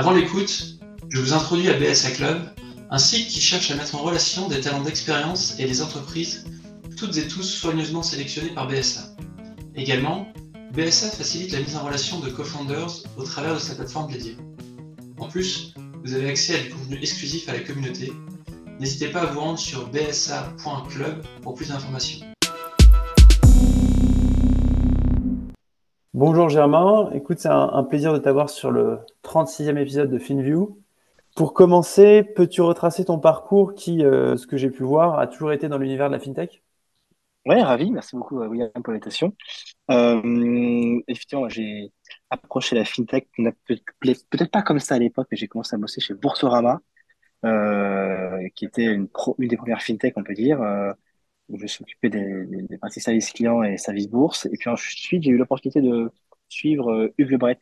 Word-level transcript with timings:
Avant 0.00 0.12
l'écoute, 0.12 0.78
je 1.08 1.20
vous 1.20 1.32
introduis 1.32 1.68
à 1.68 1.74
BSA 1.74 2.12
Club, 2.12 2.50
un 2.88 2.98
site 2.98 3.26
qui 3.26 3.40
cherche 3.40 3.72
à 3.72 3.74
mettre 3.74 3.96
en 3.96 3.98
relation 3.98 4.46
des 4.46 4.60
talents 4.60 4.84
d'expérience 4.84 5.58
et 5.58 5.66
des 5.66 5.82
entreprises, 5.82 6.44
toutes 6.96 7.16
et 7.16 7.26
tous 7.26 7.42
soigneusement 7.42 8.04
sélectionnés 8.04 8.50
par 8.50 8.68
BSA. 8.68 9.16
Également, 9.74 10.32
BSA 10.72 11.10
facilite 11.10 11.50
la 11.50 11.58
mise 11.58 11.74
en 11.74 11.84
relation 11.84 12.20
de 12.20 12.30
co-founders 12.30 13.02
au 13.16 13.24
travers 13.24 13.54
de 13.54 13.58
sa 13.58 13.74
plateforme 13.74 14.12
dédiée. 14.12 14.36
En 15.18 15.26
plus, 15.26 15.74
vous 16.04 16.14
avez 16.14 16.30
accès 16.30 16.54
à 16.54 16.62
des 16.62 16.68
contenus 16.68 17.00
exclusifs 17.02 17.48
à 17.48 17.54
la 17.54 17.60
communauté. 17.60 18.12
N'hésitez 18.78 19.08
pas 19.08 19.22
à 19.22 19.26
vous 19.26 19.40
rendre 19.40 19.58
sur 19.58 19.88
bsa.club 19.88 21.26
pour 21.42 21.56
plus 21.56 21.70
d'informations. 21.70 22.27
Bonjour 26.18 26.48
Germain, 26.48 27.12
écoute, 27.14 27.38
c'est 27.38 27.48
un, 27.48 27.84
plaisir 27.84 28.12
de 28.12 28.18
t'avoir 28.18 28.50
sur 28.50 28.72
le 28.72 28.98
36e 29.22 29.78
épisode 29.78 30.10
de 30.10 30.18
FinView. 30.18 30.82
Pour 31.36 31.54
commencer, 31.54 32.24
peux-tu 32.24 32.60
retracer 32.60 33.04
ton 33.04 33.20
parcours 33.20 33.72
qui, 33.74 34.04
euh, 34.04 34.36
ce 34.36 34.48
que 34.48 34.56
j'ai 34.56 34.68
pu 34.68 34.82
voir, 34.82 35.20
a 35.20 35.28
toujours 35.28 35.52
été 35.52 35.68
dans 35.68 35.78
l'univers 35.78 36.08
de 36.08 36.14
la 36.14 36.18
FinTech? 36.18 36.64
Oui, 37.46 37.62
ravi, 37.62 37.92
merci 37.92 38.16
beaucoup 38.16 38.36
William 38.40 38.68
pour 38.82 38.88
l'invitation. 38.88 39.32
Euh, 39.92 41.00
effectivement, 41.06 41.48
j'ai 41.48 41.92
approché 42.30 42.74
la 42.74 42.84
FinTech, 42.84 43.28
peut-être 43.68 44.50
pas 44.50 44.62
comme 44.62 44.80
ça 44.80 44.96
à 44.96 44.98
l'époque, 44.98 45.28
mais 45.30 45.36
j'ai 45.36 45.46
commencé 45.46 45.76
à 45.76 45.78
bosser 45.78 46.00
chez 46.00 46.14
Boursorama, 46.14 46.80
euh, 47.44 48.48
qui 48.56 48.64
était 48.64 48.86
une, 48.86 49.06
une 49.38 49.48
des 49.48 49.56
premières 49.56 49.82
FinTech, 49.82 50.14
on 50.16 50.24
peut 50.24 50.34
dire, 50.34 50.58
où 51.48 51.58
je 51.58 51.66
suis 51.66 51.82
occupé 51.82 52.10
des, 52.10 52.44
des, 52.46 52.78
parties 52.78 53.00
services 53.00 53.32
clients 53.32 53.62
et 53.62 53.76
services 53.78 54.08
bourse. 54.08 54.46
Et 54.46 54.56
puis 54.58 54.70
ensuite, 54.70 55.22
j'ai 55.22 55.30
eu 55.30 55.36
l'opportunité 55.36 55.80
de 55.80 56.10
suivre 56.48 56.92
euh, 56.92 57.14
Hugues 57.18 57.30
Lebret, 57.30 57.60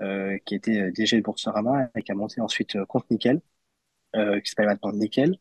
euh, 0.00 0.38
qui 0.46 0.54
était 0.54 0.80
euh, 0.80 0.92
DG 0.92 1.16
de 1.18 1.22
Boursorama 1.22 1.90
et 1.94 2.02
qui 2.02 2.12
a 2.12 2.14
monté 2.14 2.40
ensuite 2.40 2.76
euh, 2.76 2.86
Compte 2.86 3.10
Nickel, 3.10 3.40
euh, 4.16 4.40
qui 4.40 4.50
s'appelle 4.50 4.68
maintenant 4.68 4.92
Nickel, 4.92 5.38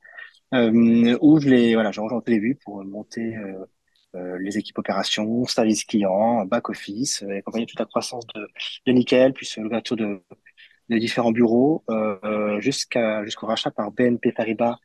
euh, 0.53 1.17
où 1.21 1.39
je 1.39 1.49
l'ai, 1.49 1.75
voilà, 1.75 1.91
j'ai 1.91 2.01
rejoint 2.01 2.19
au 2.19 2.23
début 2.23 2.55
pour 2.55 2.83
monter 2.85 3.35
les 4.13 4.57
équipes 4.57 4.79
opérations, 4.79 5.45
services 5.45 5.83
clients, 5.85 6.45
back 6.45 6.69
office, 6.69 7.21
et 7.23 7.37
accompagner 7.37 7.67
toute 7.67 7.79
la 7.79 7.85
croissance 7.85 8.25
de, 8.35 8.47
de 8.87 8.91
Nickel, 8.91 9.33
puis 9.33 9.47
l'ouverture 9.57 9.95
de, 9.97 10.23
de 10.89 10.97
différents 10.97 11.31
bureaux, 11.31 11.83
jusqu'à 12.59 13.23
jusqu'au 13.25 13.45
rachat 13.47 13.71
par 13.71 13.91
BNP 13.91 14.31
Paribas 14.31 14.77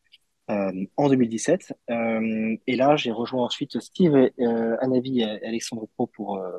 euh, 0.51 0.85
en 0.97 1.09
2017. 1.09 1.73
Euh, 1.91 2.57
et 2.67 2.77
là, 2.77 2.97
j'ai 2.97 3.11
rejoint 3.11 3.45
ensuite 3.45 3.81
Steve 3.81 4.15
euh, 4.15 4.77
Anavi 4.81 5.21
et 5.21 5.47
Alexandre 5.47 5.87
Pro 5.95 6.07
pour 6.07 6.37
euh, 6.37 6.51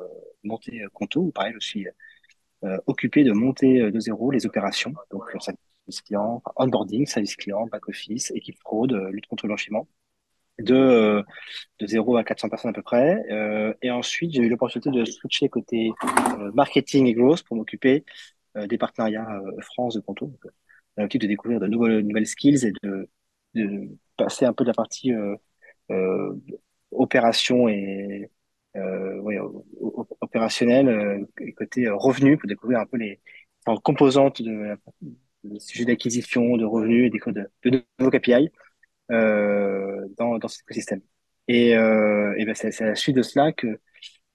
monter 0.44 0.82
Conto, 0.92 1.20
où 1.20 1.30
pareil, 1.30 1.52
je 1.54 1.66
suis 1.66 1.86
occupé 2.86 3.22
de 3.22 3.30
monter 3.30 3.92
de 3.92 4.00
zéro 4.00 4.32
les 4.32 4.44
opérations, 4.44 4.92
donc 5.12 5.22
service 5.38 6.02
client, 6.02 6.42
onboarding, 6.56 7.06
service 7.06 7.36
client, 7.36 7.66
back 7.66 7.88
office, 7.88 8.32
équipe 8.32 8.58
fraude, 8.58 8.92
lutte 9.12 9.26
contre 9.26 9.46
le 9.46 9.50
blanchiment, 9.50 9.86
de, 10.58 11.24
de 11.78 11.86
0 11.86 12.16
à 12.16 12.24
400 12.24 12.48
personnes 12.48 12.70
à 12.70 12.74
peu 12.74 12.82
près. 12.82 13.22
Euh, 13.30 13.72
et 13.82 13.92
ensuite, 13.92 14.32
j'ai 14.32 14.42
eu 14.42 14.48
l'opportunité 14.48 14.90
de 14.90 15.04
switcher 15.04 15.48
côté 15.48 15.92
marketing 16.54 17.06
et 17.06 17.14
growth 17.14 17.44
pour 17.44 17.56
m'occuper 17.56 18.04
des 18.56 18.78
partenariats 18.78 19.40
France 19.60 19.94
de 19.94 20.00
Conto. 20.00 20.26
Donc, 20.26 20.52
l'objectif 20.96 21.20
de 21.20 21.26
découvrir 21.28 21.60
de 21.60 21.68
nouvelles, 21.68 22.00
nouvelles 22.00 22.26
skills 22.26 22.66
et 22.66 22.72
de 22.82 23.08
passer 24.16 24.44
un 24.44 24.52
peu 24.52 24.64
de 24.64 24.68
la 24.68 24.74
partie 24.74 25.12
euh, 25.12 25.36
euh, 25.90 26.34
opération 26.90 27.68
et 27.68 28.30
euh, 28.76 29.18
ouais, 29.20 29.38
opérationnel 30.20 31.26
côté 31.56 31.88
revenu 31.88 32.36
pour 32.36 32.48
découvrir 32.48 32.80
un 32.80 32.86
peu 32.86 32.96
les 32.96 33.20
composantes 33.82 34.42
de, 34.42 34.76
de 35.44 35.58
sujet 35.58 35.84
d'acquisition, 35.84 36.56
de 36.56 36.64
revenus 36.64 37.06
et 37.06 37.10
des 37.10 37.18
codes 37.18 37.50
de, 37.64 37.84
nouveaux 37.98 38.10
KPI 38.10 38.50
dans, 39.08 40.38
dans 40.38 40.48
cet 40.48 40.62
écosystème. 40.62 41.00
Et, 41.48 41.70
et 41.70 42.44
ben 42.44 42.54
c'est 42.54 42.82
à 42.82 42.86
la 42.86 42.94
suite 42.94 43.16
de 43.16 43.22
cela 43.22 43.52
que 43.52 43.80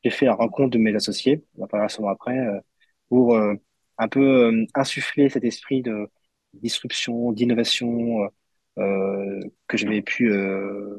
j'ai 0.03 0.09
fait 0.09 0.25
la 0.25 0.33
rencontre 0.33 0.71
de 0.71 0.77
mes 0.79 0.95
associés, 0.95 1.43
on 1.57 1.63
en 1.63 1.67
parlera 1.67 1.89
sûrement 1.89 2.09
après, 2.09 2.37
pour 3.09 3.37
un 3.37 4.07
peu 4.07 4.65
insuffler 4.73 5.29
cet 5.29 5.43
esprit 5.43 5.81
de 5.83 6.09
disruption, 6.53 7.31
d'innovation, 7.31 8.27
que 8.77 9.77
j'avais 9.77 10.01
pu 10.01 10.31
euh, 10.31 10.97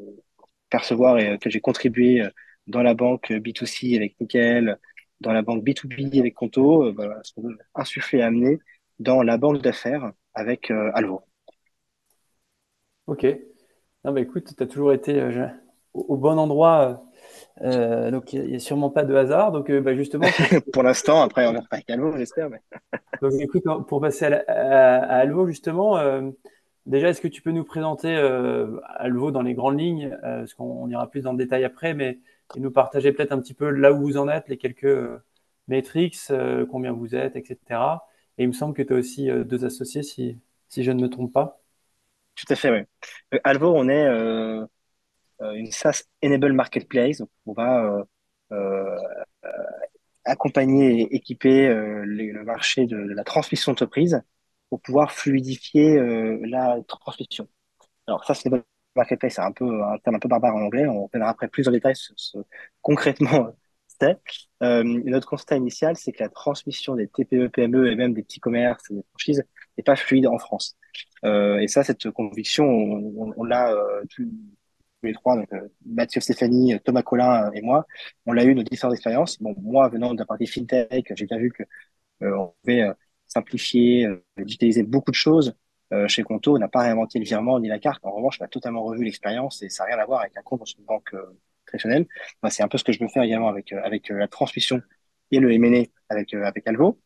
percevoir 0.69 1.19
et 1.19 1.37
que 1.37 1.49
j'ai 1.49 1.61
contribué 1.61 2.21
euh, 2.21 2.29
dans 2.67 2.81
la 2.81 2.93
banque 2.93 3.29
B2C 3.29 3.95
avec 3.95 4.19
Nickel, 4.19 4.77
dans 5.21 5.33
la 5.33 5.41
banque 5.41 5.63
B2B 5.63 6.19
avec 6.19 6.33
Conto, 6.33 6.91
voilà, 6.93 7.21
veut 7.37 7.57
insuffler 7.75 8.19
et 8.19 8.23
amener 8.23 8.59
dans 8.99 9.21
la 9.21 9.37
banque 9.37 9.61
d'affaires 9.61 10.11
avec 10.33 10.71
Alvo. 10.71 11.21
Ok. 13.07 13.25
Non, 14.05 14.13
bah, 14.13 14.21
écoute, 14.21 14.53
tu 14.55 14.63
as 14.63 14.67
toujours 14.67 14.93
été 14.93 15.21
au, 15.93 16.17
bon 16.17 16.37
endroit. 16.37 17.05
donc, 17.61 18.33
il 18.33 18.47
n'y 18.47 18.55
a, 18.55 18.59
sûrement 18.59 18.89
pas 18.89 19.03
de 19.03 19.13
hasard. 19.13 19.51
Donc, 19.51 19.71
bah, 19.71 19.95
justement. 19.95 20.25
pour 20.73 20.83
l'instant, 20.83 21.21
après, 21.21 21.45
on 21.47 21.53
pas 21.53 21.67
avec 21.71 21.89
Alvo, 21.89 22.17
j'espère. 22.17 22.49
Mais... 22.49 22.61
donc, 23.21 23.33
écoute, 23.39 23.63
pour 23.87 24.01
passer 24.01 24.25
à, 24.25 24.43
à 24.47 25.17
Alvo, 25.19 25.47
justement, 25.47 25.97
Déjà, 26.85 27.09
est-ce 27.09 27.21
que 27.21 27.29
tu 27.29 27.41
peux 27.41 27.51
nous 27.51 27.63
présenter 27.63 28.13
euh, 28.13 28.79
Alvo 28.95 29.31
dans 29.31 29.41
les 29.41 29.53
grandes 29.53 29.79
lignes, 29.79 30.17
euh, 30.23 30.39
parce 30.39 30.53
qu'on 30.53 30.89
ira 30.89 31.09
plus 31.09 31.21
dans 31.21 31.31
le 31.31 31.37
détail 31.37 31.63
après, 31.63 31.93
mais 31.93 32.19
nous 32.57 32.71
partager 32.71 33.13
peut-être 33.13 33.31
un 33.31 33.39
petit 33.39 33.53
peu 33.53 33.69
là 33.69 33.93
où 33.93 34.01
vous 34.01 34.17
en 34.17 34.27
êtes, 34.27 34.49
les 34.49 34.57
quelques 34.57 34.83
euh, 34.83 35.23
métriques, 35.69 36.17
euh, 36.29 36.65
combien 36.65 36.91
vous 36.91 37.15
êtes, 37.15 37.37
etc. 37.37 37.57
Et 38.37 38.43
il 38.43 38.47
me 38.49 38.53
semble 38.53 38.73
que 38.75 38.81
tu 38.81 38.93
as 38.93 38.97
aussi 38.97 39.29
deux 39.45 39.63
associés, 39.63 40.03
si, 40.03 40.39
si 40.67 40.83
je 40.83 40.91
ne 40.91 41.01
me 41.01 41.09
trompe 41.09 41.31
pas. 41.31 41.61
Tout 42.35 42.45
à 42.49 42.55
fait, 42.55 42.71
oui. 42.71 43.39
Alvo, 43.43 43.73
on 43.75 43.87
est 43.89 44.07
une 45.39 45.71
SaaS 45.71 46.03
Enable 46.23 46.53
Marketplace. 46.53 47.19
Donc 47.19 47.29
on 47.45 47.53
va 47.53 48.03
accompagner 50.25 51.01
et 51.01 51.15
équiper 51.15 51.67
le 51.69 52.43
marché 52.43 52.87
de, 52.87 52.97
de 52.97 53.13
la 53.13 53.23
transmission 53.23 53.71
d'entreprise 53.71 54.23
pour 54.73 54.81
pouvoir 54.81 55.11
fluidifier 55.11 55.99
euh, 55.99 56.39
la 56.45 56.79
transmission. 56.87 57.47
Alors 58.07 58.25
ça, 58.25 58.33
c'est 58.33 58.49
un 58.49 59.51
terme 59.51 60.15
un 60.15 60.19
peu 60.19 60.27
barbare 60.27 60.55
en 60.55 60.61
anglais. 60.63 60.87
On 60.87 61.05
reviendra 61.05 61.29
après 61.29 61.47
plus 61.47 61.67
en 61.67 61.71
détail 61.71 61.95
sur 61.95 62.15
ce 62.17 62.39
concrètement. 62.81 63.53
Euh, 64.63 64.83
notre 64.83 65.27
constat 65.27 65.57
initial, 65.57 65.95
c'est 65.95 66.11
que 66.11 66.23
la 66.23 66.29
transmission 66.29 66.95
des 66.95 67.07
TPE, 67.07 67.49
PME 67.49 67.91
et 67.91 67.95
même 67.95 68.15
des 68.15 68.23
petits 68.23 68.39
commerces 68.39 68.89
et 68.89 68.95
des 68.95 69.03
franchises 69.11 69.43
n'est 69.77 69.83
pas 69.83 69.95
fluide 69.95 70.25
en 70.25 70.39
France. 70.39 70.75
Euh, 71.23 71.59
et 71.59 71.67
ça, 71.67 71.83
cette 71.83 72.09
conviction, 72.09 72.65
on, 72.65 73.43
l'a 73.43 73.71
euh, 73.71 74.03
tous 74.09 74.27
les 75.03 75.13
trois, 75.13 75.39
Mathieu, 75.85 76.19
Stéphanie, 76.19 76.79
Thomas 76.83 77.03
Collin 77.03 77.51
et 77.53 77.61
moi, 77.61 77.85
on 78.25 78.33
l'a 78.33 78.43
eu 78.43 78.55
nos 78.55 78.63
différentes 78.63 78.95
expériences. 78.95 79.39
Moi, 79.39 79.87
venant 79.89 80.15
de 80.15 80.19
la 80.19 80.25
partie 80.25 80.47
fintech, 80.47 81.13
j'ai 81.15 81.25
bien 81.27 81.37
vu 81.37 81.51
que 81.51 81.63
on 82.21 82.53
pouvait 82.63 82.89
simplifier, 83.33 84.05
euh, 84.05 84.23
digitaliser 84.37 84.83
beaucoup 84.83 85.11
de 85.11 85.15
choses. 85.15 85.55
Euh, 85.91 86.07
chez 86.07 86.23
Conto, 86.23 86.55
on 86.55 86.59
n'a 86.59 86.67
pas 86.67 86.81
réinventé 86.81 87.19
le 87.19 87.25
virement 87.25 87.59
ni 87.59 87.67
la 87.67 87.79
carte. 87.79 88.03
En 88.05 88.11
revanche, 88.11 88.37
on 88.39 88.45
a 88.45 88.47
totalement 88.47 88.83
revu 88.83 89.03
l'expérience 89.03 89.61
et 89.61 89.69
ça 89.69 89.83
n'a 89.83 89.95
rien 89.95 90.03
à 90.03 90.05
voir 90.05 90.21
avec 90.21 90.35
un 90.37 90.41
compte 90.41 90.59
dans 90.59 90.65
une 90.65 90.85
banque 90.85 91.13
euh, 91.13 91.37
traditionnelle. 91.65 92.07
c'est 92.49 92.63
un 92.63 92.67
peu 92.67 92.77
ce 92.77 92.83
que 92.83 92.91
je 92.91 92.99
veux 92.99 93.07
faire 93.07 93.23
également 93.23 93.49
avec, 93.49 93.71
avec 93.73 94.09
la 94.09 94.27
transmission 94.27 94.81
et 95.31 95.39
le 95.39 95.51
M&A 95.53 95.83
avec, 96.09 96.33
avec 96.33 96.67
Alvo. 96.67 96.99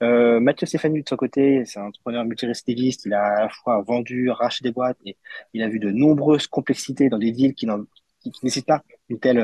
Mathieu 0.00 0.66
Stéphanie, 0.66 1.02
de 1.02 1.08
son 1.08 1.16
côté, 1.16 1.64
c'est 1.64 1.78
un 1.78 1.86
entrepreneur 1.86 2.24
multirécidiviste. 2.26 3.06
Il 3.06 3.14
a 3.14 3.24
à 3.24 3.40
la 3.44 3.48
fois 3.48 3.80
vendu, 3.82 4.28
racheté 4.30 4.64
des 4.64 4.72
boîtes 4.72 4.98
et 5.06 5.16
il 5.54 5.62
a 5.62 5.68
vu 5.68 5.78
de 5.78 5.90
nombreuses 5.90 6.46
complexités 6.46 7.08
dans 7.08 7.18
des 7.18 7.32
deals 7.32 7.54
qui, 7.54 7.66
qui, 8.20 8.30
qui 8.30 8.44
nécessitent 8.44 8.66
pas 8.66 8.82
une 9.08 9.18
telle 9.18 9.40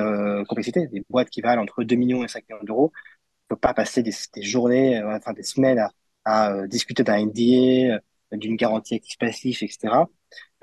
complexité. 0.46 0.86
Des 0.88 1.02
boîtes 1.08 1.30
qui 1.30 1.40
valent 1.40 1.62
entre 1.62 1.82
2 1.82 1.96
millions 1.96 2.24
et 2.24 2.28
5 2.28 2.44
millions 2.48 2.64
d'euros. 2.64 2.92
Il 2.94 3.54
ne 3.54 3.56
faut 3.56 3.60
pas 3.60 3.72
passer 3.72 4.02
des, 4.02 4.12
des 4.34 4.42
journées, 4.42 5.02
enfin 5.02 5.32
des 5.32 5.42
semaines 5.42 5.78
à, 5.78 5.90
à 6.24 6.52
euh, 6.52 6.66
discuter 6.66 7.04
d'un 7.04 7.26
NDA, 7.26 7.96
euh, 7.96 8.00
d'une 8.32 8.56
garantie 8.56 8.94
active 8.94 9.16
etc. 9.62 10.08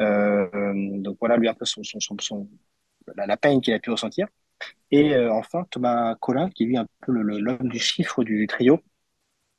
Euh, 0.01 0.47
donc 1.01 1.17
voilà 1.19 1.37
lui 1.37 1.47
un 1.49 1.53
peu 1.53 1.65
son, 1.65 1.83
son, 1.83 1.99
son, 2.19 2.49
la, 3.15 3.37
peine 3.37 3.61
qu'il 3.61 3.73
a 3.73 3.79
pu 3.79 3.91
ressentir. 3.91 4.27
Et 4.91 5.15
enfin 5.29 5.65
Thomas 5.71 6.15
Collin, 6.15 6.49
qui 6.49 6.63
est 6.63 6.65
lui 6.67 6.77
un 6.77 6.87
peu 7.01 7.11
l'homme 7.11 7.69
du 7.69 7.79
chiffre 7.79 8.23
du 8.23 8.47
trio. 8.47 8.81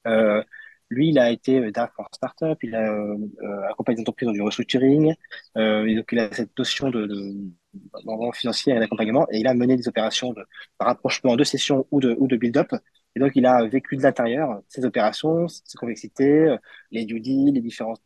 Euh, 0.07 0.43
lui, 0.91 1.11
il 1.11 1.19
a 1.19 1.31
été 1.31 1.71
DAF 1.71 1.93
en 1.99 2.07
startup, 2.13 2.59
il 2.63 2.75
a 2.75 2.93
euh, 2.93 3.69
accompagné 3.71 3.97
des 3.97 4.01
entreprises 4.03 4.27
dans 4.27 4.33
du 4.33 4.43
restructuring, 4.43 5.15
euh, 5.59 5.95
donc 5.97 6.09
il 6.13 6.19
a 6.19 6.33
cette 6.33 6.57
notion 6.59 6.91
de, 6.91 7.07
de, 7.07 8.33
financier 8.35 8.75
et 8.75 8.79
d'accompagnement, 8.79 9.27
et 9.31 9.39
il 9.41 9.47
a 9.47 9.55
mené 9.55 9.77
des 9.77 9.89
opérations 9.89 10.33
de 10.33 10.43
rapprochement 10.81 11.37
de 11.37 11.45
session 11.45 11.87
ou 11.91 12.01
de, 12.01 12.17
ou 12.19 12.27
de 12.27 12.37
build-up 12.37 12.69
et 13.15 13.21
donc, 13.21 13.33
il 13.35 13.47
a 13.47 13.67
vécu 13.67 13.97
de 13.97 14.03
l'intérieur 14.03 14.63
ces 14.69 14.85
opérations, 14.85 15.49
ces 15.49 15.77
complexités, 15.77 16.57
les 16.91 17.05
due 17.05 17.21
deals, 17.21 17.55
les 17.55 17.61
différentes 17.61 18.03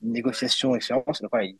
négociations, 0.00 0.74
etc. 0.74 0.94
Donc, 1.06 1.30
voilà, 1.30 1.46
il, 1.46 1.58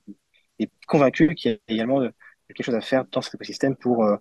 est 0.59 0.71
convaincu 0.87 1.35
qu'il 1.35 1.53
y 1.53 1.55
a 1.55 1.59
également 1.69 2.01
quelque 2.49 2.63
chose 2.63 2.75
à 2.75 2.81
faire 2.81 3.05
dans 3.07 3.21
cet 3.23 3.35
écosystème 3.35 3.77
pour 3.77 4.05
euh, 4.05 4.17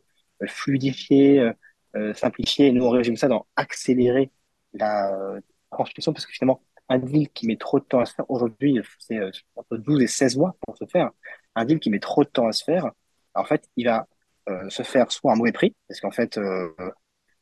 fluidifier, 0.47 1.51
euh, 1.95 2.13
simplifier. 2.13 2.67
Et 2.67 2.71
nous, 2.73 2.85
on 2.85 2.89
résume 2.89 3.17
ça 3.17 3.27
dans 3.27 3.47
accélérer 3.55 4.31
la 4.73 5.39
transmission 5.71 6.13
parce 6.13 6.25
que 6.25 6.33
finalement, 6.33 6.61
un 6.89 6.99
deal 6.99 7.29
qui 7.29 7.47
met 7.47 7.57
trop 7.57 7.79
de 7.79 7.85
temps 7.85 7.99
à 7.99 8.05
se 8.05 8.13
faire, 8.13 8.29
aujourd'hui, 8.29 8.79
c'est 8.99 9.17
euh, 9.17 9.31
entre 9.55 9.77
12 9.77 10.01
et 10.01 10.07
16 10.07 10.37
mois 10.37 10.55
pour 10.61 10.77
se 10.77 10.85
faire. 10.85 11.11
Un 11.55 11.65
deal 11.65 11.79
qui 11.79 11.89
met 11.89 11.99
trop 11.99 12.23
de 12.23 12.29
temps 12.29 12.47
à 12.47 12.51
se 12.51 12.63
faire, 12.63 12.91
en 13.33 13.45
fait, 13.45 13.69
il 13.75 13.85
va 13.85 14.07
euh, 14.49 14.69
se 14.69 14.83
faire 14.83 15.11
soit 15.11 15.31
à 15.31 15.33
un 15.35 15.37
mauvais 15.37 15.51
prix, 15.51 15.75
parce 15.87 15.99
qu'en 15.99 16.11
fait, 16.11 16.37
euh, 16.37 16.69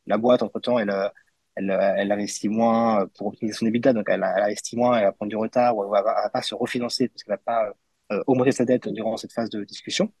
la 0.06 0.18
boîte, 0.18 0.42
entre-temps, 0.42 0.78
elle, 0.78 0.90
elle, 1.56 1.70
elle 1.70 2.12
investit 2.12 2.48
moins 2.48 3.06
pour 3.16 3.28
optimiser 3.28 3.56
son 3.56 3.66
EBITDA, 3.66 3.92
donc 3.92 4.06
elle, 4.08 4.24
elle 4.36 4.42
investit 4.42 4.76
moins, 4.76 4.98
elle 4.98 5.04
va 5.04 5.12
prendre 5.12 5.30
du 5.30 5.36
retard, 5.36 5.76
ou 5.76 5.84
elle 5.84 5.90
va, 5.90 6.02
va 6.02 6.30
pas 6.30 6.42
se 6.42 6.54
refinancer, 6.54 7.08
parce 7.08 7.22
qu'elle 7.22 7.34
va 7.34 7.38
pas 7.38 7.72
augmenter 8.26 8.52
sa 8.52 8.64
dette 8.64 8.88
durant 8.88 9.16
cette 9.16 9.32
phase 9.32 9.50
de 9.50 9.64
discussion. 9.64 10.12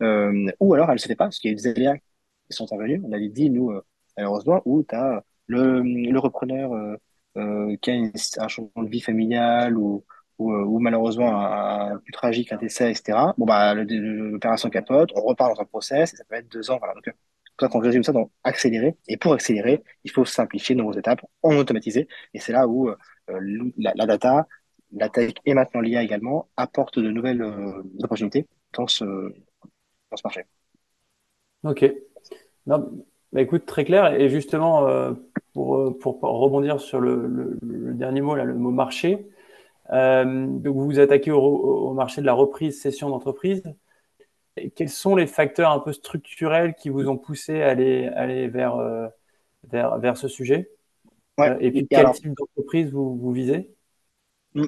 ou 0.00 0.74
alors, 0.74 0.90
elle 0.90 0.98
se 0.98 1.08
fait 1.08 1.16
pas, 1.16 1.26
parce 1.26 1.38
qu'il 1.38 1.50
y 1.50 1.54
a 1.54 1.56
des 1.56 1.66
aléas 1.68 1.96
qui 1.96 2.02
sont 2.50 2.64
intervenus. 2.64 3.00
On 3.04 3.12
a 3.12 3.18
deals, 3.18 3.52
nous, 3.52 3.72
malheureusement, 4.16 4.62
où 4.64 4.84
tu 4.84 4.94
as 4.94 5.24
le, 5.46 5.82
le 5.82 6.18
repreneur 6.18 6.72
euh, 7.36 7.76
qui 7.78 7.90
a 7.90 7.94
un 8.44 8.48
changement 8.48 8.84
de 8.84 8.88
vie 8.88 9.00
familial 9.00 9.76
ou, 9.76 10.04
ou, 10.38 10.52
euh, 10.52 10.64
ou 10.64 10.78
malheureusement 10.78 11.36
un, 11.36 11.94
un, 11.94 11.98
plus 11.98 12.12
tragique, 12.12 12.52
un 12.52 12.56
décès, 12.58 12.92
etc. 12.92 13.18
Bon, 13.36 13.44
bah, 13.44 13.74
l'opération 13.74 14.70
capote, 14.70 15.10
on 15.16 15.20
repart 15.22 15.52
dans 15.56 15.60
un 15.62 15.64
process 15.64 16.14
et 16.14 16.16
ça 16.16 16.24
peut 16.24 16.36
être 16.36 16.48
deux 16.52 16.70
ans. 16.70 16.78
Voilà. 16.78 16.94
Donc, 16.94 17.12
quand 17.56 17.74
on 17.74 17.78
résume 17.78 18.02
ça 18.02 18.12
dans 18.12 18.30
accélérer, 18.42 18.96
et 19.08 19.16
pour 19.16 19.32
accélérer, 19.32 19.82
il 20.04 20.10
faut 20.10 20.24
simplifier 20.24 20.74
nos 20.74 20.92
étapes, 20.92 21.22
en 21.42 21.56
automatiser, 21.56 22.08
et 22.34 22.40
c'est 22.40 22.52
là 22.52 22.66
où 22.66 22.88
euh, 23.30 23.40
la, 23.76 24.06
data, 24.06 24.46
la 24.92 25.08
tech 25.08 25.34
et 25.46 25.54
maintenant 25.54 25.80
l'IA 25.80 26.02
également 26.02 26.48
apportent 26.56 26.98
de 26.98 27.10
nouvelles 27.10 27.42
euh, 27.42 27.82
opportunités 28.02 28.46
dans 28.76 28.86
ce, 28.86 29.04
dans 29.04 30.16
ce 30.16 30.22
marché. 30.24 30.44
Ok. 31.62 31.90
Non, 32.66 33.04
bah 33.32 33.40
écoute, 33.42 33.66
très 33.66 33.84
clair. 33.84 34.14
Et 34.14 34.28
justement, 34.28 34.86
euh, 34.86 35.12
pour, 35.52 35.98
pour, 35.98 36.20
rebondir 36.20 36.80
sur 36.80 37.00
le, 37.00 37.58
dernier 37.62 38.20
mot, 38.20 38.34
là, 38.34 38.44
le 38.44 38.54
mot 38.54 38.70
marché, 38.70 39.28
vous 39.90 40.84
vous 40.84 40.98
attaquez 40.98 41.30
au, 41.30 41.40
au, 41.40 41.94
marché 41.94 42.20
de 42.20 42.26
la 42.26 42.32
reprise 42.32 42.80
cession 42.80 43.10
d'entreprise. 43.10 43.62
Quels 44.76 44.88
sont 44.88 45.16
les 45.16 45.26
facteurs 45.26 45.70
un 45.70 45.80
peu 45.80 45.92
structurels 45.92 46.74
qui 46.74 46.88
vous 46.88 47.08
ont 47.08 47.18
poussé 47.18 47.62
à 47.62 47.70
aller, 47.70 48.06
aller 48.08 48.48
vers, 48.48 48.76
euh, 48.76 49.08
vers, 49.64 49.98
vers 49.98 50.16
ce 50.16 50.28
sujet? 50.28 50.70
Ouais, 51.38 51.50
euh, 51.50 51.58
Et 51.60 51.70
puis, 51.72 51.86
quel 51.88 52.00
alors, 52.00 52.14
type 52.14 52.34
d'entreprise 52.34 52.90
vous, 52.92 53.16
vous 53.16 53.32
visez? 53.32 53.74
Mmh. 54.54 54.66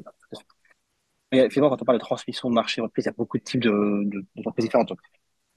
Et 1.32 1.50
finalement, 1.50 1.70
quand 1.70 1.82
on 1.82 1.84
parle 1.84 1.98
de 1.98 2.04
transmission 2.04 2.48
de 2.48 2.54
marché 2.54 2.80
d'entreprise, 2.80 3.04
il 3.04 3.08
y 3.08 3.10
a 3.10 3.14
beaucoup 3.16 3.38
de 3.38 3.44
types 3.44 3.62
d'entreprises 3.62 4.64
de, 4.64 4.68
différentes. 4.68 4.92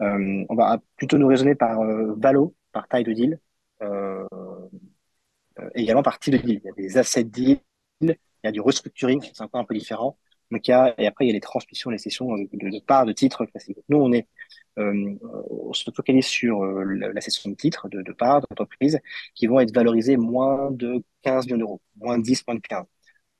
Euh, 0.01 0.45
on 0.47 0.55
va 0.55 0.79
plutôt 0.95 1.17
nous 1.17 1.27
raisonner 1.27 1.55
par 1.55 1.81
Valo, 2.17 2.55
par 2.71 2.87
taille 2.87 3.03
de 3.03 3.13
deal, 3.13 3.39
également 5.73 6.03
par 6.03 6.19
type 6.19 6.33
de 6.33 6.37
deal. 6.39 6.61
Il 6.63 6.67
y 6.67 6.69
a 6.69 6.73
des 6.73 6.97
assets 6.97 7.23
deals, 7.23 7.61
il 8.01 8.15
y 8.43 8.47
a 8.47 8.51
du 8.51 8.61
restructuring, 8.61 9.21
c'est 9.21 9.41
encore 9.41 9.61
un 9.61 9.65
peu 9.65 9.73
différent. 9.73 10.17
Donc 10.51 10.67
il 10.67 10.71
y 10.71 10.73
a, 10.73 10.93
et 10.97 11.07
après, 11.07 11.25
il 11.25 11.27
y 11.27 11.31
a 11.31 11.33
les 11.33 11.39
transmissions, 11.39 11.89
les 11.89 11.97
sessions 11.97 12.35
de, 12.37 12.79
parts 12.85 13.05
de 13.05 13.13
titres 13.13 13.45
classiques. 13.45 13.77
Nous, 13.89 13.97
on 13.97 14.11
est, 14.11 14.27
euh, 14.79 15.15
on 15.49 15.73
se 15.73 15.89
focalise 15.91 16.25
sur 16.25 16.63
euh, 16.63 16.83
la, 16.85 17.21
session 17.21 17.49
de 17.51 17.55
titres, 17.55 17.87
de, 17.89 18.11
parts 18.13 18.41
d'entreprise, 18.41 18.99
qui 19.35 19.47
vont 19.47 19.59
être 19.59 19.73
valorisées 19.73 20.17
moins 20.17 20.71
de 20.71 21.03
15 21.23 21.45
millions 21.45 21.57
d'euros, 21.59 21.81
moins 21.97 22.17
de 22.17 22.23
10, 22.23 22.45
moins 22.47 22.55
de 22.55 22.61
15. 22.61 22.85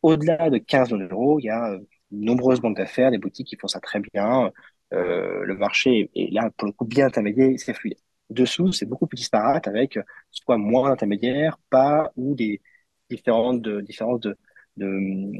Au-delà 0.02 0.50
de 0.50 0.58
15 0.60 0.92
millions 0.94 1.08
d'euros, 1.08 1.40
il 1.40 1.46
y 1.46 1.50
a 1.50 1.78
de 1.78 1.88
nombreuses 2.12 2.62
banques 2.62 2.78
d'affaires, 2.78 3.12
des 3.12 3.18
boutiques 3.18 3.48
qui 3.48 3.58
font 3.58 3.68
ça 3.68 3.80
très 3.80 4.00
bien. 4.00 4.52
Euh, 4.94 5.44
le 5.46 5.56
marché 5.56 6.10
est 6.16 6.32
là, 6.32 6.50
pour 6.58 6.68
le 6.68 6.74
coup, 6.74 6.86
bien 6.86 7.08
intermédiaire, 7.08 7.52
c'est 7.58 7.74
fluide. 7.74 7.98
Dessous, 8.30 8.72
c'est 8.72 8.86
beaucoup 8.86 9.08
plus 9.08 9.18
disparate 9.18 9.68
avec 9.68 9.98
soit 10.32 10.58
moins 10.58 10.90
d'intermédiaires, 10.90 11.58
pas 11.70 12.12
ou 12.16 12.36
des 12.36 12.62
différentes 13.10 13.62
de, 13.62 13.82
différences 13.82 14.20
de, 14.22 14.38
de, 14.78 15.32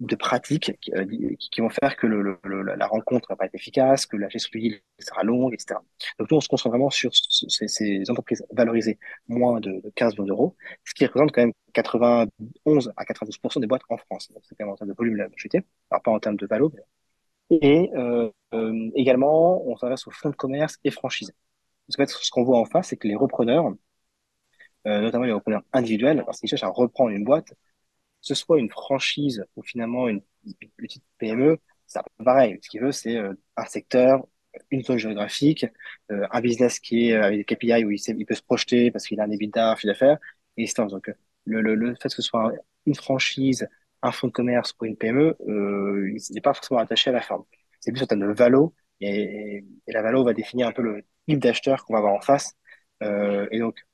de 0.00 0.14
pratiques 0.14 0.78
qui, 0.80 0.92
euh, 0.92 1.06
qui, 1.38 1.60
vont 1.60 1.70
faire 1.70 1.96
que 1.96 2.06
le, 2.06 2.38
le, 2.42 2.62
la 2.62 2.86
rencontre 2.86 3.28
va 3.30 3.36
pas 3.36 3.46
être 3.46 3.54
efficace, 3.54 4.04
que 4.06 4.16
la 4.16 4.28
gestion 4.28 4.58
du 4.58 4.82
sera 4.98 5.22
longue, 5.24 5.54
etc. 5.54 5.80
Donc 6.18 6.30
nous, 6.30 6.36
on 6.36 6.40
se 6.40 6.48
concentre 6.48 6.70
vraiment 6.70 6.90
sur 6.90 7.12
ces, 7.14 7.68
ces 7.68 8.10
entreprises 8.10 8.44
valorisées 8.52 8.98
moins 9.28 9.60
de 9.60 9.82
15 9.94 10.14
millions 10.14 10.26
d'euros, 10.26 10.56
ce 10.84 10.92
qui 10.94 11.06
représente 11.06 11.32
quand 11.32 11.42
même 11.42 11.52
91 11.72 12.92
à 12.96 13.04
92% 13.04 13.60
des 13.60 13.66
boîtes 13.66 13.82
en 13.88 13.96
France. 13.96 14.30
C'est 14.42 14.54
quand 14.56 14.66
même 14.66 14.72
en 14.72 14.76
termes 14.76 14.90
de 14.90 14.96
volume 14.96 15.16
la 15.16 15.28
majorité, 15.28 15.62
alors 15.90 16.02
pas 16.02 16.10
en 16.10 16.20
termes 16.20 16.36
de 16.36 16.46
valo. 16.46 16.70
Mais... 16.74 16.82
Et 17.50 17.90
euh, 17.94 18.30
euh, 18.54 18.90
également, 18.94 19.64
on 19.66 19.76
s'adresse 19.76 20.06
aux 20.06 20.10
fonds 20.10 20.30
de 20.30 20.36
commerce 20.36 20.78
et 20.84 20.90
franchises. 20.90 21.32
Parce 21.86 21.96
qu'en 21.96 22.02
fait, 22.06 22.24
ce 22.24 22.30
qu'on 22.30 22.44
voit 22.44 22.58
en 22.58 22.64
face, 22.64 22.88
c'est 22.88 22.96
que 22.96 23.08
les 23.08 23.14
repreneurs, 23.16 23.72
euh, 24.86 25.00
notamment 25.00 25.24
les 25.24 25.32
repreneurs 25.32 25.62
individuels, 25.72 26.22
lorsqu'ils 26.26 26.48
cherchent 26.48 26.64
à 26.64 26.68
reprendre 26.68 27.10
une 27.10 27.24
boîte, 27.24 27.54
ce 28.26 28.34
soit 28.34 28.58
une 28.58 28.70
franchise 28.70 29.44
ou 29.56 29.62
finalement 29.62 30.08
une 30.08 30.22
petite 30.76 31.04
PME, 31.18 31.58
c'est 31.86 32.00
pareil. 32.24 32.58
Ce 32.62 32.68
qu'il 32.68 32.80
veut, 32.80 32.92
c'est 32.92 33.16
euh, 33.16 33.34
un 33.56 33.64
secteur, 33.66 34.26
une 34.70 34.82
zone 34.82 34.98
géographique, 34.98 35.66
euh, 36.10 36.26
un 36.30 36.40
business 36.40 36.80
qui 36.80 37.10
est 37.10 37.14
euh, 37.14 37.22
avec 37.22 37.38
des 37.38 37.56
KPI 37.56 37.84
où 37.84 37.90
il, 37.90 38.26
peut 38.26 38.34
se 38.34 38.42
projeter 38.42 38.90
parce 38.90 39.06
qu'il 39.06 39.20
a 39.20 39.24
un 39.24 39.30
EBITDA, 39.30 39.72
un 39.72 39.76
chiffre 39.76 39.88
d'affaires, 39.88 40.18
et 40.56 40.64
etc. 40.64 40.84
Donc, 40.88 41.10
le, 41.44 41.60
le, 41.60 41.74
le, 41.74 41.94
fait 41.94 42.08
que 42.08 42.14
ce 42.14 42.22
soit 42.22 42.52
une 42.86 42.94
franchise, 42.94 43.68
un 44.02 44.12
fonds 44.12 44.28
de 44.28 44.32
commerce 44.32 44.74
ou 44.80 44.84
une 44.86 44.96
PME, 44.96 45.36
il 45.46 46.34
n'est 46.34 46.40
pas 46.40 46.54
forcément 46.54 46.80
attaché 46.80 47.10
à 47.10 47.12
la 47.12 47.20
forme. 47.20 47.44
C'est 47.80 47.92
plus 47.92 48.02
en 48.02 48.06
termes 48.06 48.20
de 48.22 48.32
valo, 48.32 48.74
et, 49.00 49.64
la 49.86 50.02
valo 50.02 50.24
va 50.24 50.32
définir 50.32 50.68
un 50.68 50.72
peu 50.72 50.82
le 50.82 51.04
type 51.28 51.38
d'acheteur 51.38 51.84
qu'on 51.84 51.94
va 51.94 52.00
avoir 52.00 52.14
en 52.14 52.20
face. 52.20 52.56
Et 53.02 53.58
donc, 53.58 53.86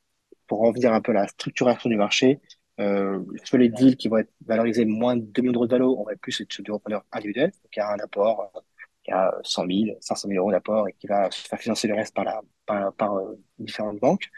pour 0.47 0.61
revenir 0.61 0.93
un 0.93 1.01
peu 1.01 1.13
à 1.13 1.15
la 1.15 1.29
structuration 1.29 1.91
du 1.91 1.97
marché, 1.97 2.41
euh, 2.81 3.23
sur 3.45 3.59
les 3.59 3.69
deals 3.69 3.97
qui 3.97 4.09
vont 4.09 4.19
être 4.19 4.33
valorisés 4.47 4.85
moins 4.85 5.17
de 5.17 5.23
2 5.23 5.43
millions 5.43 5.53
d'euros 5.53 5.67
de 5.67 5.83
on 6.01 6.05
va 6.05 6.17
plus 6.17 6.41
être 6.41 6.53
sur 6.53 6.63
du 6.63 6.71
repreneur 6.73 7.05
individuel, 7.13 7.53
qui 7.71 7.81
a 7.81 7.93
un 7.93 7.99
apport, 7.99 8.51
euh, 8.57 8.61
qui 9.05 9.13
a 9.13 9.35
100 9.43 9.67
000, 9.67 9.97
500 10.01 10.29
000 10.29 10.41
euros 10.41 10.53
d'apport 10.53 10.89
et 10.89 10.93
qui 10.95 11.07
va 11.07 11.31
se 11.31 11.47
faire 11.49 11.59
financer 11.61 11.89
le 11.89 11.95
reste 11.95 12.15
par, 12.15 12.25
la, 12.25 12.41
par, 12.67 12.93
par 12.95 13.17
euh, 13.17 13.39
différentes 13.59 13.99
banques. 14.01 14.31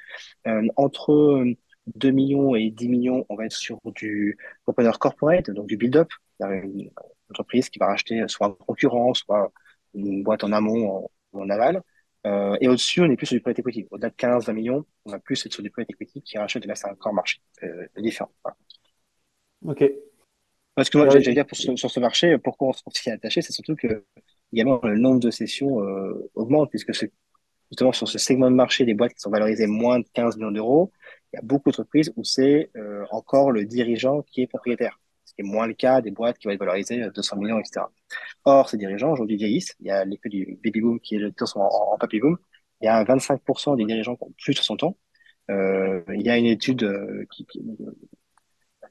Euh, 0.47 0.67
entre 0.77 1.45
2 1.87 2.11
millions 2.11 2.55
et 2.55 2.71
10 2.71 2.89
millions, 2.89 3.27
on 3.29 3.37
va 3.37 3.47
être 3.47 3.53
sur 3.53 3.81
du 3.95 4.39
repreneur 4.67 4.99
corporate, 4.99 5.51
donc 5.51 5.67
du 5.67 5.77
build-up, 5.77 6.09
une 6.41 6.91
entreprise 7.31 7.69
qui 7.71 7.79
va 7.79 7.87
racheter 7.87 8.25
soit 8.29 8.49
un 8.49 8.51
concurrent, 8.53 9.15
soit 9.15 9.53
une 9.95 10.23
boîte 10.23 10.45
en 10.45 10.53
amont 10.53 11.09
ou 11.33 11.43
en 11.43 11.51
aval. 11.51 11.83
Euh, 12.27 12.57
et 12.61 12.69
au-dessus, 12.69 13.01
on 13.03 13.11
est 13.11 13.17
plus 13.17 13.27
sur 13.27 13.37
du 13.37 13.41
private 13.41 13.59
equity. 13.59 13.87
Au-delà 13.91 14.11
de 14.11 14.15
15, 14.15 14.47
20 14.47 14.53
millions, 14.53 14.87
on 15.05 15.11
va 15.11 15.19
plus 15.19 15.45
être 15.45 15.53
sur 15.53 15.63
du 15.63 15.71
private 15.71 15.91
equity 15.91 16.23
qui 16.23 16.39
rachète, 16.39 16.65
et 16.65 16.69
là, 16.69 16.75
c'est 16.75 16.89
un 16.89 16.95
corps 16.95 17.13
marché 17.13 17.41
euh, 17.63 17.87
différent. 17.99 18.31
Voilà. 18.43 18.57
Ok. 19.67 19.85
Parce 20.75 20.91
que 20.91 20.99
moi, 20.99 21.07
ouais, 21.07 21.21
j'allais 21.21 21.35
dire, 21.35 21.47
pour 21.47 21.57
ce, 21.57 21.77
sur 21.77 21.91
ce 21.91 22.01
marché, 22.01 22.37
pourquoi 22.39 22.69
on 22.69 22.91
s'y 22.91 23.09
est 23.09 23.13
attaché, 23.13 23.43
c'est 23.43 23.53
surtout 23.53 23.77
que 23.77 24.05
également 24.53 24.81
le 24.83 24.99
nombre 24.99 25.21
de 25.21 25.31
sessions 25.31 25.83
euh, 25.83 26.31
augmente, 26.35 26.71
puisque 26.71 26.95
c'est 26.95 27.13
justement 27.71 27.93
sur 27.93 28.09
ce 28.09 28.19
segment 28.19 28.51
de 28.51 28.57
marché 28.57 28.85
des 28.85 28.95
boîtes 28.95 29.15
qui 29.15 29.21
sont 29.21 29.31
valorisées 29.31 29.67
moins 29.67 30.01
de 30.01 30.07
15 30.13 30.37
millions 30.37 30.51
d'euros, 30.51 30.93
il 31.33 31.37
y 31.37 31.39
a 31.39 31.43
beaucoup 31.43 31.71
d'entreprises 31.71 32.13
où 32.17 32.25
c'est 32.25 32.71
euh, 32.77 33.05
encore 33.11 33.51
le 33.51 33.65
dirigeant 33.65 34.23
qui 34.23 34.43
est 34.43 34.47
propriétaire 34.47 35.01
qui 35.35 35.43
est 35.43 35.45
moins 35.45 35.67
le 35.67 35.75
cas 35.75 36.01
des 36.01 36.11
boîtes 36.11 36.39
qui 36.39 36.49
vont 36.49 36.55
être 36.55 36.61
valorisées 36.61 37.09
200 37.15 37.37
millions, 37.37 37.59
etc. 37.59 37.87
Or, 38.45 38.69
ces 38.69 38.77
dirigeants 38.77 39.13
aujourd'hui 39.13 39.37
vieillissent. 39.37 39.75
Il 39.81 39.87
y 39.87 39.91
a 39.91 40.05
l'effet 40.05 40.29
du 40.29 40.59
baby 40.65 40.81
boom 40.81 41.01
qui 41.01 41.17
est 41.17 41.19
le 41.19 41.33
en, 41.57 41.61
en 41.95 41.99
papy 41.99 42.21
boom. 42.21 42.39
Il 42.81 42.87
y 42.87 42.89
a 42.89 43.05
25% 43.05 43.77
des 43.77 43.85
dirigeants 43.85 44.17
qui 44.17 44.25
ont 44.25 44.35
plus 44.43 44.53
de 44.53 44.59
60 44.59 44.85
ans. 44.85 44.97
Euh, 45.51 46.03
il 46.15 46.23
y 46.23 46.31
a 46.31 46.39
une 46.39 46.47
étude 46.47 46.85
euh, 46.85 47.27
qui, 47.31 47.47
qui, 47.47 47.61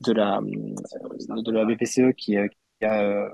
de 0.01 0.11
la 0.13 0.39
de 0.41 1.51
la 1.51 1.65
BPCE 1.65 2.13
qui, 2.15 2.37
euh, 2.37 2.47
qui 2.79 2.85
a 2.85 3.29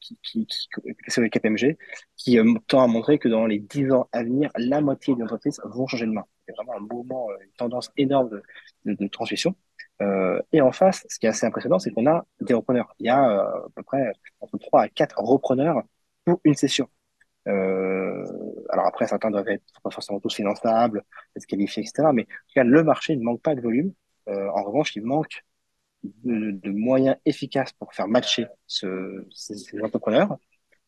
qui, 0.00 0.18
qui, 0.22 0.46
qui, 0.46 1.30
KPMG, 1.30 1.76
qui 2.16 2.38
euh, 2.38 2.54
tend 2.68 2.82
à 2.82 2.86
montrer 2.86 3.18
que 3.18 3.28
dans 3.28 3.46
les 3.46 3.58
10 3.58 3.90
ans 3.92 4.08
à 4.12 4.22
venir, 4.22 4.50
la 4.56 4.80
moitié 4.80 5.14
des 5.16 5.22
entreprises 5.22 5.60
vont 5.64 5.86
changer 5.86 6.06
de 6.06 6.12
main. 6.12 6.24
C'est 6.46 6.54
vraiment 6.54 6.76
un 6.76 6.80
mouvement, 6.80 7.28
une 7.42 7.50
tendance 7.58 7.90
énorme 7.96 8.30
de, 8.30 8.42
de, 8.84 8.94
de 8.94 9.08
transmission. 9.08 9.56
Euh, 10.02 10.40
et 10.52 10.60
en 10.60 10.72
face, 10.72 11.06
ce 11.08 11.18
qui 11.18 11.26
est 11.26 11.30
assez 11.30 11.46
impressionnant, 11.46 11.78
c'est 11.78 11.90
qu'on 11.90 12.06
a 12.06 12.26
des 12.40 12.54
repreneurs. 12.54 12.94
Il 12.98 13.06
y 13.06 13.08
a 13.08 13.30
euh, 13.30 13.66
à 13.66 13.68
peu 13.74 13.82
près 13.82 14.12
entre 14.40 14.58
3 14.58 14.82
à 14.82 14.88
4 14.88 15.18
repreneurs 15.20 15.82
pour 16.24 16.40
une 16.44 16.54
session. 16.54 16.88
Euh, 17.48 18.24
alors 18.70 18.86
après, 18.86 19.06
certains 19.06 19.30
doivent 19.30 19.48
être 19.48 19.64
pas 19.82 19.90
forcément 19.90 20.20
tous 20.20 20.34
finançables, 20.34 21.04
être 21.36 21.46
qualifiés, 21.46 21.82
etc. 21.82 22.08
Mais 22.12 22.22
en 22.22 22.24
tout 22.24 22.54
cas, 22.54 22.64
le 22.64 22.82
marché 22.82 23.16
ne 23.16 23.22
manque 23.22 23.42
pas 23.42 23.54
de 23.54 23.60
volume. 23.60 23.92
Euh, 24.28 24.48
en 24.50 24.64
revanche, 24.64 24.96
il 24.96 25.04
manque 25.04 25.44
de, 26.02 26.50
de, 26.52 26.70
moyens 26.70 27.16
efficaces 27.24 27.72
pour 27.72 27.94
faire 27.94 28.08
matcher 28.08 28.46
ce, 28.66 29.24
ces, 29.32 29.80
entrepreneurs. 29.82 30.36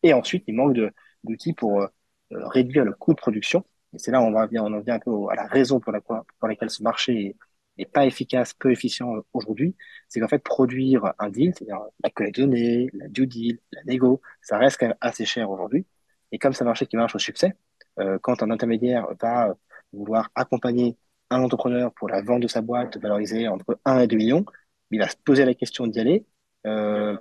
Et 0.02 0.12
ensuite, 0.14 0.44
il 0.48 0.54
manque 0.54 0.76
d'outils 1.24 1.52
pour 1.54 1.80
euh, 1.82 1.88
réduire 2.30 2.84
le 2.84 2.92
coût 2.92 3.12
de 3.14 3.18
production. 3.18 3.64
Et 3.94 3.98
c'est 3.98 4.10
là 4.10 4.20
où 4.20 4.24
on, 4.24 4.32
va, 4.32 4.48
on 4.52 4.72
en 4.72 4.80
vient 4.80 4.94
un 4.94 4.98
peu 4.98 5.12
à 5.30 5.34
la 5.34 5.46
raison 5.46 5.80
pour, 5.80 5.92
pour 6.38 6.48
laquelle 6.48 6.70
ce 6.70 6.82
marché 6.82 7.26
est, 7.26 7.36
n'est 7.78 7.86
pas 7.86 8.06
efficace, 8.06 8.54
peu 8.54 8.70
efficient 8.72 9.12
aujourd'hui, 9.32 9.76
c'est 10.08 10.20
qu'en 10.20 10.28
fait, 10.28 10.38
produire 10.42 11.12
un 11.18 11.30
deal, 11.30 11.52
c'est-à-dire 11.56 11.80
la 12.02 12.10
collecte 12.10 12.36
de 12.36 12.42
données, 12.42 12.90
la 12.92 13.08
due 13.08 13.26
deal, 13.26 13.58
la 13.72 13.82
négo, 13.84 14.20
ça 14.42 14.58
reste 14.58 14.78
quand 14.78 14.86
même 14.86 14.96
assez 15.00 15.24
cher 15.24 15.50
aujourd'hui. 15.50 15.86
Et 16.32 16.38
comme 16.38 16.52
c'est 16.52 16.62
un 16.62 16.66
marché 16.66 16.86
qui 16.86 16.96
marche 16.96 17.14
au 17.14 17.18
succès, 17.18 17.54
euh, 18.00 18.18
quand 18.20 18.42
un 18.42 18.50
intermédiaire 18.50 19.06
va 19.20 19.54
vouloir 19.92 20.30
accompagner 20.34 20.96
un 21.30 21.42
entrepreneur 21.42 21.92
pour 21.94 22.08
la 22.08 22.22
vente 22.22 22.42
de 22.42 22.48
sa 22.48 22.60
boîte 22.62 22.96
valorisée 22.98 23.48
entre 23.48 23.78
1 23.84 24.00
et 24.00 24.06
2 24.06 24.16
millions, 24.16 24.44
il 24.90 24.98
va 25.00 25.08
se 25.08 25.16
poser 25.16 25.44
la 25.44 25.54
question 25.54 25.86
d'y 25.86 26.00
aller 26.00 26.24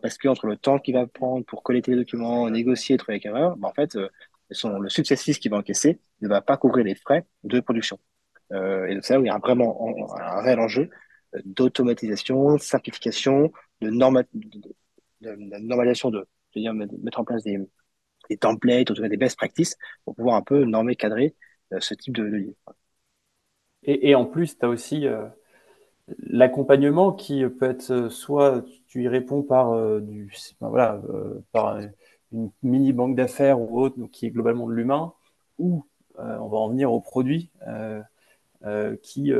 parce 0.01 0.17
que 0.17 0.27
entre 0.27 0.47
le 0.47 0.57
temps 0.57 0.79
qu'il 0.79 0.95
va 0.95 1.07
prendre 1.07 1.45
pour 1.45 1.63
collecter 1.63 1.91
les 1.91 1.97
documents, 1.97 2.49
négocier, 2.49 2.97
trouver 2.97 3.19
les 3.19 3.27
erreur, 3.29 3.55
bah, 3.57 3.69
en 3.69 3.73
fait, 3.73 3.95
le 3.95 4.89
successif 4.89 5.39
qu'il 5.39 5.51
va 5.51 5.57
encaisser 5.57 5.99
ne 6.21 6.27
va 6.27 6.41
pas 6.41 6.57
couvrir 6.57 6.85
les 6.85 6.95
frais 6.95 7.25
de 7.43 7.59
production. 7.59 7.99
Et 8.51 8.93
donc 8.93 9.03
c'est 9.03 9.13
là 9.13 9.19
où 9.19 9.23
il 9.23 9.27
y 9.27 9.29
a 9.29 9.37
vraiment 9.37 10.15
un, 10.17 10.41
réel 10.41 10.59
enjeu 10.59 10.89
d'automatisation, 11.43 12.55
de 12.55 12.61
simplification, 12.61 13.51
de, 13.81 13.89
normalisation, 13.89 16.11
de, 16.11 16.27
dire, 16.55 16.73
mettre 16.73 17.19
en 17.19 17.25
place 17.25 17.43
des, 17.43 17.59
des 18.29 18.37
templates, 18.37 18.91
des 18.91 19.17
best 19.17 19.37
practices, 19.37 19.75
pour 20.05 20.15
pouvoir 20.15 20.35
un 20.35 20.41
peu 20.41 20.63
normer, 20.63 20.95
cadrer 20.95 21.35
ce 21.79 21.93
type 21.93 22.15
de, 22.15 22.23
livre. 22.23 22.55
Et, 23.83 24.15
en 24.15 24.25
plus, 24.25 24.57
tu 24.57 24.65
as 24.65 24.69
aussi 24.69 25.05
l'accompagnement 26.19 27.11
qui 27.11 27.45
peut 27.45 27.69
être 27.69 28.09
soit 28.09 28.63
tu 28.87 29.03
y 29.03 29.07
réponds 29.07 29.43
par 29.43 29.73
euh, 29.73 29.99
du 29.99 30.31
voilà 30.61 31.01
euh, 31.09 31.43
par 31.51 31.79
une 32.31 32.51
mini 32.63 32.93
banque 32.93 33.15
d'affaires 33.15 33.59
ou 33.59 33.81
autre 33.81 33.97
donc 33.97 34.11
qui 34.11 34.25
est 34.25 34.31
globalement 34.31 34.67
de 34.67 34.73
l'humain 34.73 35.13
ou 35.57 35.85
euh, 36.19 36.37
on 36.39 36.47
va 36.47 36.57
en 36.57 36.69
venir 36.69 36.91
au 36.91 37.01
produit 37.01 37.51
qui 39.01 39.31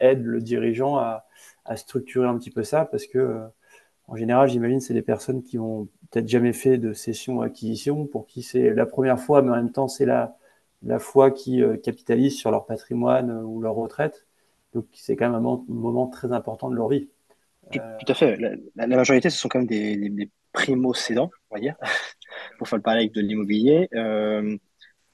aide 0.00 0.24
le 0.24 0.40
dirigeant 0.40 0.96
à, 0.96 1.26
à, 1.64 1.76
structurer 1.76 2.26
un 2.26 2.38
petit 2.38 2.50
peu 2.50 2.62
ça 2.62 2.84
parce 2.84 3.06
que 3.06 3.40
en 4.08 4.16
général 4.16 4.48
j'imagine 4.48 4.80
c'est 4.80 4.94
des 4.94 5.02
personnes 5.02 5.42
qui 5.42 5.58
ont 5.58 5.88
peut-être 6.10 6.28
jamais 6.28 6.52
fait 6.52 6.78
de 6.78 6.92
session 6.92 7.40
acquisition 7.40 8.06
pour 8.06 8.26
qui 8.26 8.42
c'est 8.42 8.70
la 8.70 8.86
première 8.86 9.20
fois 9.20 9.42
mais 9.42 9.50
en 9.50 9.56
même 9.56 9.72
temps 9.72 9.88
c'est 9.88 10.06
la 10.06 10.36
la 10.82 10.98
fois 10.98 11.30
qui 11.30 11.62
capitalisent 11.82 12.36
sur 12.36 12.50
leur 12.50 12.66
patrimoine 12.66 13.30
ou 13.30 13.60
leur 13.60 13.74
retraite 13.74 14.26
donc 14.72 14.86
c'est 14.92 15.16
quand 15.16 15.26
même 15.26 15.34
un 15.34 15.64
moment, 15.68 16.06
très 16.06 16.32
important 16.32 16.70
de 16.70 16.76
leur 16.76 16.88
vie. 16.88 17.08
Tout, 17.70 17.80
à 18.08 18.14
fait. 18.14 18.36
La, 18.74 18.86
majorité, 18.86 19.30
ce 19.30 19.38
sont 19.38 19.48
quand 19.48 19.60
même 19.60 19.68
des, 19.68 20.30
primo-cédants, 20.52 21.30
on 21.50 21.54
va 21.54 21.60
dire, 21.60 21.76
pour 22.58 22.68
faire 22.68 22.76
le 22.76 22.82
parallèle 22.82 23.04
avec 23.04 23.14
de 23.14 23.20
l'immobilier. 23.20 23.88
Euh, 23.94 24.56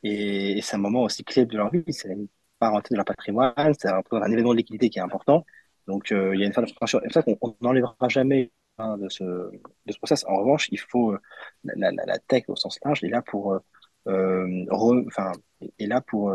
et, 0.02 0.60
c'est 0.62 0.76
un 0.76 0.80
moment 0.80 1.02
aussi 1.02 1.24
clé 1.24 1.44
de 1.46 1.56
leur 1.56 1.70
vie. 1.70 1.84
C'est 1.88 2.08
une 2.08 2.28
parenté 2.58 2.88
de 2.94 2.96
leur 2.96 3.04
patrimoine. 3.04 3.74
C'est 3.78 3.88
un, 3.88 4.02
événement 4.32 4.52
de 4.52 4.58
liquidité 4.58 4.90
qui 4.90 4.98
est 4.98 5.02
important. 5.02 5.44
Donc, 5.86 6.12
euh, 6.12 6.34
il 6.34 6.40
y 6.40 6.44
a 6.44 6.46
une 6.46 6.52
phase 6.52 6.64
de. 6.64 6.68
C'est 6.68 6.78
pour 6.78 7.12
ça 7.12 7.22
qu'on 7.22 7.56
n'enlèvera 7.60 8.08
jamais 8.08 8.52
hein, 8.78 8.98
de, 8.98 9.08
ce, 9.08 9.24
de 9.24 9.92
ce 9.92 9.98
process. 9.98 10.24
En 10.28 10.36
revanche, 10.36 10.68
il 10.70 10.78
faut 10.78 11.12
euh, 11.12 11.20
la, 11.64 12.18
tech 12.18 12.44
au 12.48 12.56
sens 12.56 12.78
large 12.84 13.02
est 13.04 13.08
là 13.08 13.22
pour, 13.22 13.58
enfin, 14.06 15.32
est 15.78 15.86
là 15.86 16.00
pour 16.00 16.32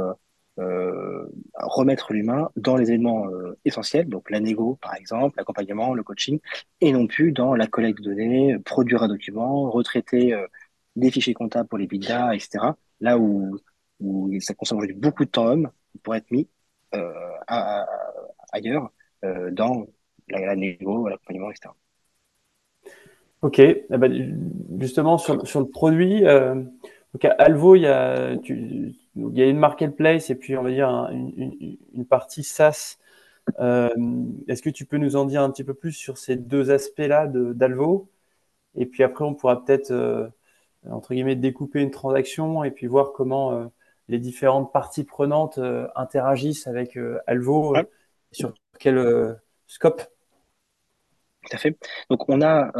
euh, 0.60 1.28
remettre 1.56 2.14
l'humain 2.14 2.52
dans 2.56 2.78
les 2.78 2.90
éléments 2.92 3.28
euh, 3.28 3.58
essentiels, 3.66 4.08
donc 4.08 4.30
la 4.30 4.40
négo 4.40 4.78
par 4.84 4.94
exemple, 4.96 5.36
l'accompagnement, 5.38 5.96
le 5.96 6.04
coaching, 6.04 6.40
et 6.80 6.92
non 6.92 7.08
plus 7.08 7.32
dans 7.32 7.56
la 7.56 7.66
collecte 7.66 8.02
de 8.02 8.10
données, 8.12 8.60
produire 8.60 9.02
un 9.02 9.08
document, 9.08 9.72
retraiter 9.72 10.34
euh, 10.34 10.46
des 10.96 11.10
fichiers 11.10 11.34
comptables 11.34 11.68
pour 11.68 11.80
les 11.80 11.88
bidas, 11.88 12.34
etc. 12.34 12.66
Là 13.00 13.18
où, 13.18 13.58
où 14.00 14.40
ça 14.42 14.54
consomme 14.54 14.86
beaucoup 14.96 15.26
de 15.26 15.32
temps 15.32 15.48
homme 15.48 15.72
pour 16.02 16.16
être 16.16 16.32
mis 16.32 16.48
à, 17.48 17.86
ailleurs 18.52 18.92
dans 19.52 19.88
la, 20.30 20.40
la 20.46 20.56
négo, 20.56 21.08
l'accompagnement, 21.08 21.52
etc. 21.52 21.70
Ok, 23.42 23.60
eh 23.60 23.86
ben, 23.90 24.40
justement 24.80 25.18
sur, 25.18 25.36
le 25.36 25.68
produit, 25.68 26.24
donc 27.14 27.26
à 27.26 27.32
Alvo, 27.40 27.76
il 27.76 27.84
y 27.84 27.88
a, 27.88 28.36
une 29.16 29.58
marketplace 29.58 30.30
et 30.30 30.36
puis 30.36 30.58
on 30.58 30.64
va 30.64 30.72
dire 30.72 30.90
une, 31.12 32.06
partie 32.06 32.44
SaaS. 32.44 32.98
Euh, 33.60 33.90
est-ce 34.48 34.62
que 34.62 34.70
tu 34.70 34.86
peux 34.86 34.98
nous 34.98 35.16
en 35.16 35.26
dire 35.26 35.42
un 35.42 35.52
petit 35.52 35.64
peu 35.64 35.74
plus 35.74 35.92
sur 35.92 36.18
ces 36.18 36.36
deux 36.36 36.72
aspects-là 36.72 37.28
d'Alvo? 37.28 38.10
Et 38.76 38.86
puis 38.86 39.04
après, 39.04 39.26
on 39.26 39.36
pourra 39.36 39.64
peut-être, 39.64 39.92
euh, 39.92 40.28
entre 40.90 41.14
guillemets, 41.14 41.36
découper 41.36 41.82
une 41.82 41.92
transaction 41.92 42.64
et 42.64 42.72
puis 42.72 42.88
voir 42.88 43.14
comment 43.14 43.54
euh, 43.54 43.66
les 44.08 44.20
différentes 44.20 44.72
parties 44.74 45.04
prenantes 45.04 45.60
interagissent 45.96 46.68
avec 46.68 46.98
Alvo 47.28 47.76
sur 48.32 48.54
quel 48.80 49.40
scope? 49.68 50.04
Tout 51.44 51.56
à 51.56 51.58
fait. 51.58 51.78
Donc, 52.10 52.30
on 52.30 52.42
a 52.42 52.72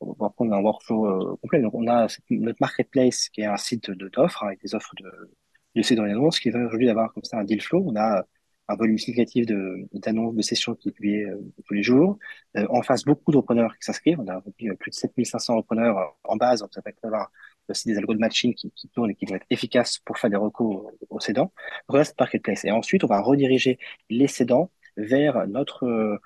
on 0.00 0.12
va 0.12 0.30
prendre 0.30 0.54
un 0.54 0.60
workflow 0.60 1.06
euh, 1.06 1.36
complet. 1.42 1.60
Donc, 1.60 1.74
on 1.74 1.86
a 1.88 2.06
notre 2.30 2.58
marketplace 2.60 3.28
qui 3.30 3.42
est 3.42 3.46
un 3.46 3.56
site 3.56 3.90
d'offres 3.90 4.42
avec 4.44 4.60
des 4.62 4.74
offres 4.74 4.94
de, 4.96 5.30
de 5.74 5.94
dans 5.94 6.04
les 6.04 6.12
annonces 6.12 6.40
qui 6.40 6.50
va 6.50 6.60
aujourd'hui 6.60 6.90
avoir 6.90 7.12
comme 7.12 7.24
ça 7.24 7.38
un 7.38 7.44
deal 7.44 7.62
flow. 7.62 7.84
On 7.86 7.96
a 7.96 8.24
un 8.68 8.76
volume 8.76 8.98
significatif 8.98 9.46
d'annonces, 9.46 10.34
de, 10.34 10.42
sessions 10.42 10.74
qui 10.74 10.88
est 10.88 10.92
publié 10.92 11.24
euh, 11.24 11.40
tous 11.66 11.74
les 11.74 11.82
jours. 11.82 12.18
Euh, 12.56 12.66
en 12.70 12.82
face, 12.82 13.04
beaucoup 13.04 13.32
de 13.32 13.36
repreneurs 13.36 13.76
qui 13.76 13.84
s'inscrivent. 13.84 14.20
On 14.20 14.28
a 14.28 14.40
plus 14.40 14.90
de 14.90 14.94
7500 14.94 15.56
repreneurs 15.56 16.16
en 16.24 16.36
base. 16.36 16.60
Donc, 16.60 16.70
ça 16.72 16.82
avoir 17.02 17.30
aussi 17.68 17.88
des 17.88 17.96
algos 17.98 18.14
de 18.14 18.18
matching 18.18 18.54
qui, 18.54 18.72
tournent 18.94 19.10
et 19.10 19.14
qui 19.14 19.26
vont 19.26 19.36
être 19.36 19.46
efficaces 19.50 19.98
pour 19.98 20.18
faire 20.18 20.30
des 20.30 20.36
recours 20.36 20.92
aux, 21.10 21.20
cédants. 21.20 21.52
Là, 21.88 22.04
marketplace. 22.18 22.64
Et 22.64 22.70
ensuite, 22.70 23.04
on 23.04 23.08
va 23.08 23.20
rediriger 23.20 23.78
les 24.10 24.28
cédants 24.28 24.70
vers 24.96 25.46
notre 25.46 26.20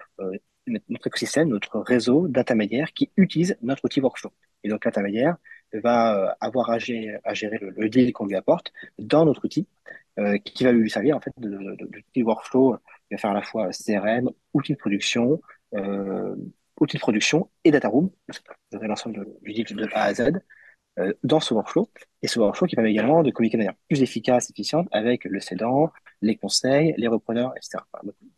notre 0.66 1.06
écosystème, 1.06 1.49
notre 1.49 1.80
réseau 1.80 2.28
d'intermédiaires 2.28 2.92
qui 2.92 3.11
utilise 3.16 3.56
notre 3.62 3.85
outil 3.85 4.00
workflow. 4.00 4.32
Et 4.62 4.68
donc 4.68 4.85
l'intermédiaire 4.85 5.37
va 5.73 6.16
euh, 6.16 6.35
avoir 6.40 6.70
à 6.70 6.78
gérer, 6.78 7.18
le, 7.61 7.88
deal 7.88 8.12
qu'on 8.12 8.26
lui 8.26 8.37
apporte 8.37 8.73
dans 8.99 9.25
notre 9.25 9.44
outil, 9.44 9.66
euh, 10.18 10.38
qui 10.38 10.64
va 10.64 10.73
lui 10.73 10.90
servir 10.90 11.16
en 11.16 11.20
fait 11.20 11.32
de, 11.38 12.23
workflow. 12.23 12.76
Il 13.11 13.14
va 13.14 13.18
faire 13.18 13.30
à 13.30 13.35
la 13.35 13.42
fois 13.42 13.70
CRM, 13.70 14.30
outil 14.52 14.73
de 14.73 14.78
production, 14.78 15.40
euh, 15.75 16.35
outil 16.80 16.97
de 16.97 17.00
production 17.00 17.50
et 17.64 17.70
data 17.70 17.88
room, 17.88 18.11
l'ensemble 18.73 19.26
du 19.42 19.52
deal 19.52 19.64
de 19.76 19.88
A 19.92 20.04
à 20.04 20.14
Z 20.14 20.32
dans 21.23 21.40
ce 21.40 21.54
workflow. 21.54 21.88
Et 22.23 22.28
ce 22.28 22.38
workflow 22.38 22.66
qui 22.66 22.76
permet 22.76 22.90
également 22.90 23.23
de 23.23 23.30
communiquer 23.30 23.56
de 23.56 23.62
manière 23.62 23.76
plus 23.88 24.02
efficace, 24.02 24.50
efficiente 24.50 24.88
avec 24.92 25.25
le 25.25 25.40
cédant, 25.40 25.90
les 26.20 26.37
conseils, 26.37 26.94
les 26.99 27.09
repreneurs, 27.09 27.52
etc. 27.56 27.78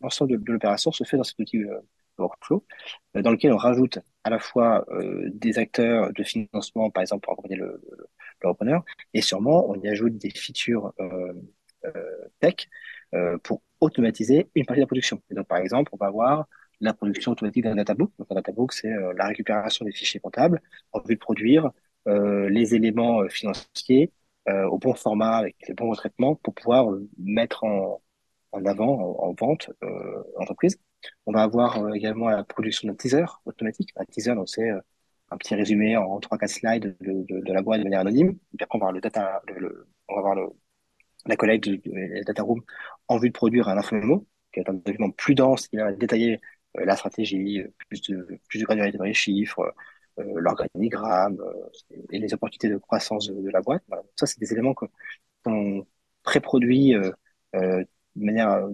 L'ensemble 0.01 0.41
de, 0.41 0.51
l'opération 0.51 0.91
se 0.91 1.03
fait 1.03 1.17
dans 1.17 1.23
cet 1.23 1.39
outil 1.39 1.63
workflow, 2.17 2.65
euh, 3.15 3.21
dans 3.21 3.31
lequel 3.31 3.53
on 3.53 3.57
rajoute 3.57 3.99
à 4.23 4.29
la 4.29 4.39
fois 4.39 4.85
euh, 4.89 5.29
des 5.33 5.57
acteurs 5.59 6.11
de 6.13 6.23
financement, 6.23 6.89
par 6.89 7.01
exemple 7.01 7.23
pour 7.23 7.33
accompagner 7.33 7.55
le, 7.55 7.81
le, 8.41 8.49
repreneur, 8.49 8.83
et 9.13 9.21
sûrement 9.21 9.69
on 9.69 9.79
y 9.81 9.87
ajoute 9.87 10.17
des 10.17 10.29
features 10.29 10.93
euh, 10.99 11.33
tech 12.39 12.67
pour 13.43 13.61
automatiser 13.79 14.49
une 14.55 14.65
partie 14.65 14.79
de 14.79 14.83
la 14.83 14.87
production. 14.87 15.21
Et 15.29 15.35
donc 15.35 15.47
par 15.47 15.59
exemple, 15.59 15.91
on 15.93 15.97
va 15.97 16.07
avoir 16.07 16.47
la 16.81 16.93
production 16.93 17.31
automatique 17.31 17.63
d'un 17.63 17.75
databook. 17.75 18.11
Donc 18.17 18.27
un 18.31 18.35
databook, 18.35 18.73
c'est 18.73 18.89
la 19.15 19.27
récupération 19.27 19.85
des 19.85 19.91
fichiers 19.91 20.19
comptables 20.19 20.61
en 20.93 20.99
vue 21.01 21.15
de 21.15 21.19
produire 21.19 21.71
les 22.05 22.75
éléments 22.75 23.27
financiers 23.29 24.11
au 24.47 24.77
bon 24.77 24.93
format 24.93 25.37
avec 25.37 25.55
les 25.67 25.73
bons 25.73 25.93
traitements 25.93 26.35
pour 26.35 26.53
pouvoir 26.53 26.87
mettre 27.17 27.63
en, 27.63 28.01
en 28.51 28.65
avant, 28.65 29.17
en, 29.19 29.29
en 29.29 29.33
vente, 29.33 29.71
l'entreprise. 30.37 30.77
On 31.25 31.31
va 31.33 31.43
avoir 31.43 31.77
euh, 31.83 31.93
également 31.93 32.29
la 32.29 32.43
production 32.43 32.87
d'un 32.87 32.95
teaser 32.95 33.25
automatique. 33.45 33.89
Un 33.95 34.05
teaser, 34.05 34.35
donc 34.35 34.49
c'est 34.49 34.69
euh, 34.69 34.79
un 35.31 35.37
petit 35.37 35.55
résumé 35.55 35.97
en 35.97 36.19
3-4 36.19 36.47
slides 36.47 36.97
de, 37.01 37.53
la 37.53 37.61
boîte 37.61 37.79
de 37.79 37.83
manière 37.85 38.01
anonyme. 38.01 38.37
Puis 38.57 38.63
après, 38.63 38.77
on 38.77 38.79
va 38.79 38.87
avoir 38.87 38.93
le 38.93 39.01
data, 39.01 39.41
on 40.07 40.13
va 40.13 40.19
avoir 40.19 40.35
le, 40.35 40.49
la 41.25 41.35
collecte 41.35 41.67
de, 41.69 42.23
data 42.23 42.43
room 42.43 42.61
en 43.07 43.17
vue 43.17 43.29
de 43.29 43.33
produire 43.33 43.67
un 43.69 43.77
infomémo, 43.77 44.27
qui 44.53 44.59
est 44.59 44.69
un 44.69 44.73
document 44.73 45.11
plus 45.11 45.35
dense, 45.35 45.67
qui 45.67 45.77
va 45.77 45.91
détailler 45.93 46.39
euh, 46.77 46.85
la 46.85 46.95
stratégie, 46.95 47.63
plus 47.89 48.01
de, 48.01 48.39
plus 48.47 48.59
de 48.59 48.65
granularité 48.65 48.97
dans 48.97 49.05
les 49.05 49.13
chiffres, 49.13 49.73
l'organigramme 50.17 51.37
et 52.11 52.19
les 52.19 52.33
opportunités 52.33 52.69
de 52.69 52.77
croissance 52.77 53.27
de, 53.27 53.49
la 53.49 53.61
boîte. 53.61 53.83
Ça, 54.15 54.25
c'est 54.25 54.39
des 54.39 54.51
éléments 54.53 54.73
qui 54.73 54.85
sont 55.45 55.85
pré-produits 56.23 56.93
de 57.53 57.85
manière 58.15 58.67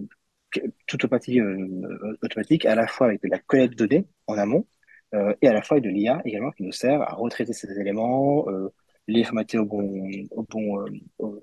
toute 0.86 1.04
euh, 1.04 2.16
automatique, 2.22 2.66
à 2.66 2.74
la 2.74 2.86
fois 2.86 3.08
avec 3.08 3.22
de 3.22 3.28
la 3.28 3.38
collecte 3.38 3.78
de 3.78 3.86
données 3.86 4.06
en 4.26 4.38
amont 4.38 4.66
euh, 5.14 5.34
et 5.42 5.48
à 5.48 5.52
la 5.52 5.62
fois 5.62 5.76
avec 5.76 5.84
de 5.84 5.90
l'IA 5.90 6.20
également 6.24 6.50
qui 6.52 6.62
nous 6.64 6.72
sert 6.72 7.02
à 7.02 7.14
retraiter 7.14 7.52
ces 7.52 7.70
éléments, 7.78 8.48
euh, 8.48 8.72
les 9.06 9.24
formater 9.24 9.58
au 9.58 9.64
bon, 9.64 10.10
au 10.30 10.42
bon, 10.42 10.84
au, 11.18 11.42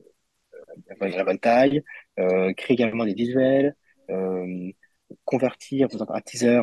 la 1.00 1.24
bonne 1.24 1.40
taille, 1.40 1.84
créer 2.16 2.74
également 2.74 3.04
des 3.06 3.14
visuels, 3.14 3.76
convertir 5.26 5.88
par 5.88 5.96
exemple, 5.96 6.12
un 6.16 6.22
teaser 6.22 6.62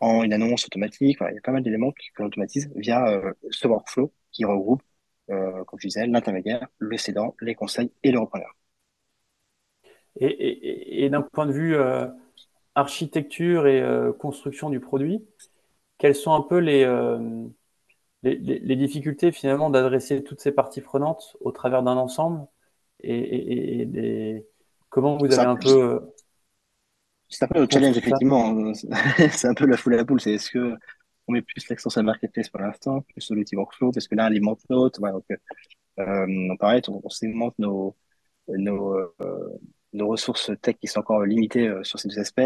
en 0.00 0.22
une 0.22 0.32
annonce 0.32 0.66
automatique. 0.66 1.18
il 1.20 1.34
y 1.34 1.38
a 1.38 1.40
pas 1.42 1.52
mal 1.52 1.62
d'éléments 1.62 1.92
qu'on 2.16 2.26
automatise 2.26 2.70
via 2.76 3.22
ce 3.50 3.68
workflow 3.68 4.12
qui 4.32 4.44
regroupe, 4.44 4.82
comme 5.28 5.78
je 5.78 5.86
disais, 5.88 6.06
l'intermédiaire, 6.06 6.66
le 6.78 6.96
cédant, 6.96 7.34
les 7.40 7.54
conseils 7.54 7.92
et 8.02 8.10
le 8.12 8.18
repreneur. 8.18 8.54
Et, 10.18 11.08
d'un 11.10 11.22
point 11.22 11.46
de 11.46 11.52
vue 11.52 11.76
euh, 11.76 12.06
architecture 12.74 13.66
et 13.66 13.80
euh, 13.80 14.12
construction 14.12 14.70
du 14.70 14.80
produit, 14.80 15.24
quelles 15.98 16.14
sont 16.14 16.32
un 16.32 16.42
peu 16.42 16.58
les, 16.58 16.84
euh, 16.84 17.46
les, 18.22 18.76
difficultés 18.76 19.32
finalement 19.32 19.70
d'adresser 19.70 20.22
toutes 20.24 20.40
ces 20.40 20.52
parties 20.52 20.80
prenantes 20.80 21.36
au 21.40 21.52
travers 21.52 21.82
d'un 21.82 21.96
ensemble 21.96 22.46
et, 23.02 24.44
comment 24.88 25.16
vous 25.16 25.32
avez 25.32 25.48
un 25.48 25.56
peu 25.56 26.12
c'est 27.40 27.44
un 27.44 27.48
peu 27.48 27.60
le 27.60 27.68
challenge, 27.70 27.96
effectivement. 27.96 28.72
c'est 28.74 29.46
un 29.46 29.54
peu 29.54 29.66
la 29.66 29.76
foule 29.76 29.94
à 29.94 29.98
la 29.98 30.04
poule. 30.04 30.20
C'est 30.20 30.32
est-ce 30.34 30.50
que 30.50 30.74
on 31.28 31.32
met 31.32 31.42
plus 31.42 31.68
l'accent 31.68 31.90
sur 31.90 32.00
la 32.00 32.06
marketplace 32.06 32.48
pour 32.48 32.60
l'instant, 32.60 33.02
plus 33.02 33.20
sur 33.20 33.34
l'outil 33.34 33.56
workflow, 33.56 33.92
parce 33.92 34.08
que 34.08 34.14
là, 34.16 34.24
alimente 34.24 34.60
l'autre. 34.68 35.00
donc, 35.00 35.24
euh, 35.98 36.56
pareil, 36.58 36.82
on, 36.88 37.00
on 37.04 37.08
segmente 37.08 37.58
nos, 37.58 37.96
nos, 38.48 38.94
euh, 38.94 39.60
nos 39.92 40.08
ressources 40.08 40.50
tech 40.62 40.76
qui 40.80 40.86
sont 40.86 41.00
encore 41.00 41.24
limitées 41.24 41.68
euh, 41.68 41.84
sur 41.84 41.98
ces 41.98 42.08
deux 42.08 42.18
aspects. 42.18 42.40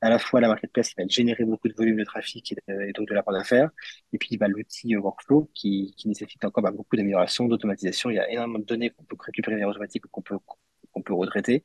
À 0.00 0.10
la 0.10 0.18
fois 0.18 0.40
la 0.40 0.48
marketplace 0.48 0.90
qui 0.90 0.94
va 0.98 1.06
générer 1.08 1.44
beaucoup 1.44 1.68
de 1.68 1.74
volume 1.74 1.96
de 1.98 2.04
trafic 2.04 2.54
et, 2.68 2.92
donc 2.92 3.08
de 3.08 3.14
la 3.14 3.22
part 3.22 3.34
d'affaires, 3.34 3.70
et 4.12 4.18
puis 4.18 4.36
bah, 4.36 4.48
l'outil 4.48 4.96
workflow 4.96 5.50
qui, 5.54 5.94
qui 5.96 6.08
nécessite 6.08 6.44
encore 6.44 6.62
bah, 6.62 6.70
beaucoup 6.70 6.96
d'amélioration, 6.96 7.46
d'automatisation. 7.46 8.10
Il 8.10 8.16
y 8.16 8.18
a 8.18 8.30
énormément 8.30 8.58
de 8.58 8.64
données 8.64 8.90
qu'on 8.90 9.04
peut 9.04 9.16
récupérer 9.18 9.64
automatique 9.64 10.06
ou 10.06 10.08
qu'on 10.08 10.22
peut 10.22 10.38
qu'on 10.92 11.02
peut 11.02 11.14
retraiter. 11.14 11.64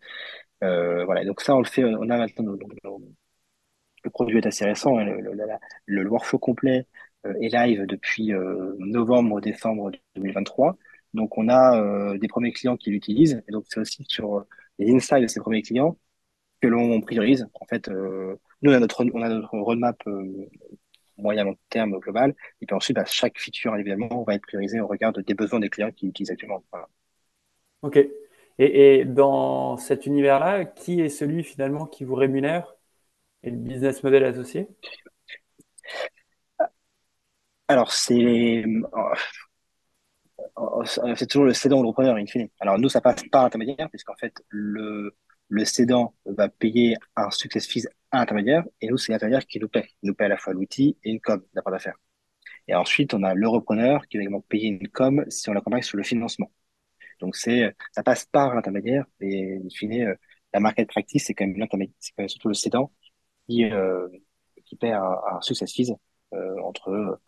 Euh, 0.63 1.05
voilà, 1.05 1.25
donc 1.25 1.41
ça 1.41 1.55
on 1.55 1.59
le 1.59 1.65
fait. 1.65 1.83
On 1.83 2.09
a 2.09 2.17
maintenant 2.17 2.43
nos, 2.43 2.57
le 4.05 4.11
produit 4.11 4.37
est 4.37 4.47
assez 4.47 4.65
récent. 4.65 4.97
Hein, 4.97 5.05
le, 5.05 5.31
le, 5.85 6.09
workflow 6.09 6.39
complet 6.39 6.87
euh, 7.25 7.33
est 7.41 7.49
live 7.49 7.85
depuis 7.85 8.33
euh, 8.33 8.75
novembre, 8.79 9.41
décembre 9.41 9.91
2023. 10.15 10.77
Donc, 11.13 11.37
on 11.37 11.49
a 11.49 11.81
euh, 11.81 12.17
des 12.17 12.27
premiers 12.27 12.51
clients 12.53 12.77
qui 12.77 12.91
l'utilisent. 12.91 13.43
Et 13.47 13.51
donc, 13.51 13.65
c'est 13.67 13.79
aussi 13.79 14.05
sur 14.07 14.45
les 14.79 14.93
insights 14.93 15.23
de 15.23 15.27
ces 15.27 15.39
premiers 15.39 15.61
clients 15.63 15.97
que 16.61 16.67
l'on 16.67 17.01
priorise. 17.01 17.47
En 17.55 17.65
fait, 17.65 17.89
nous, 17.89 18.71
on 18.71 18.73
a 18.73 18.79
notre, 18.79 19.03
on 19.13 19.21
a 19.21 19.29
notre 19.29 19.57
roadmap 19.57 20.01
moyen 21.17 21.45
long 21.45 21.55
terme 21.69 21.97
global. 21.99 22.35
Et 22.61 22.65
puis 22.65 22.75
ensuite, 22.75 22.95
bah, 22.95 23.05
chaque 23.05 23.39
feature, 23.39 23.75
évidemment, 23.75 24.23
va 24.23 24.35
être 24.35 24.41
priorisé 24.43 24.79
au 24.81 24.87
regard 24.87 25.13
des 25.13 25.33
besoins 25.33 25.59
des 25.59 25.69
clients 25.69 25.91
qui 25.91 26.07
utilisent 26.07 26.31
actuellement. 26.31 26.63
OK. 27.81 27.99
Et, 28.57 29.05
dans 29.05 29.77
cet 29.77 30.05
univers-là, 30.05 30.65
qui 30.65 31.01
est 31.01 31.09
celui 31.09 31.43
finalement 31.43 31.85
qui 31.85 32.05
vous 32.05 32.15
rémunère 32.15 32.75
et 33.43 33.51
le 33.51 33.57
business 33.57 34.03
model 34.03 34.23
associé? 34.23 34.67
Alors, 37.67 37.91
c'est 37.91 38.63
c'est 41.15 41.27
toujours 41.27 41.45
le 41.45 41.53
cédant 41.53 41.79
ou 41.79 41.83
le 41.83 41.87
repreneur, 41.89 42.15
in 42.15 42.25
fine. 42.25 42.49
Alors, 42.59 42.77
nous, 42.79 42.89
ça 42.89 43.01
passe 43.01 43.23
par 43.29 43.45
intermédiaire, 43.45 43.89
puisqu'en 43.89 44.15
fait, 44.15 44.33
le, 44.49 45.15
le 45.49 45.65
cédant 45.65 46.15
va 46.25 46.49
payer 46.49 46.95
un 47.15 47.29
success 47.31 47.67
fees 47.67 47.87
à 48.11 48.19
l'intermédiaire, 48.19 48.63
et 48.81 48.87
nous, 48.87 48.97
c'est 48.97 49.11
l'intermédiaire 49.11 49.45
qui 49.45 49.59
nous 49.59 49.67
paie. 49.69 49.89
Il 50.01 50.07
nous 50.07 50.15
paie 50.15 50.25
à 50.25 50.29
la 50.29 50.37
fois 50.37 50.53
l'outil 50.53 50.97
et 51.03 51.09
une 51.09 51.19
com 51.19 51.43
d'apport 51.53 51.71
d'affaires. 51.73 51.97
Et 52.67 52.75
ensuite, 52.75 53.13
on 53.13 53.23
a 53.23 53.33
le 53.33 53.47
repreneur 53.47 54.07
qui 54.07 54.17
va 54.17 54.23
également 54.23 54.41
payer 54.41 54.69
une 54.69 54.87
com 54.89 55.25
si 55.29 55.49
on 55.49 55.53
l'accompagne 55.53 55.83
sur 55.83 55.97
le 55.97 56.03
financement. 56.03 56.51
Donc, 57.19 57.35
c'est, 57.35 57.75
ça 57.91 58.03
passe 58.03 58.25
par 58.25 58.55
l'intermédiaire, 58.55 59.05
et 59.21 59.57
in 59.57 59.69
fine, 59.69 60.15
la 60.53 60.59
market 60.59 60.87
practice, 60.87 61.25
c'est 61.25 61.33
quand 61.33 61.45
même 61.45 61.57
l'intermédiaire, 61.57 61.95
c'est 61.99 62.11
quand 62.15 62.23
même 62.23 62.29
surtout 62.29 62.47
le 62.47 62.53
cédant 62.53 62.91
qui, 63.47 63.65
euh, 63.65 64.07
qui 64.65 64.75
paie 64.75 64.91
un, 64.91 65.03
un 65.31 65.41
success 65.41 65.71
fees 65.73 65.93
euh, 66.33 66.61
entre 66.63 67.19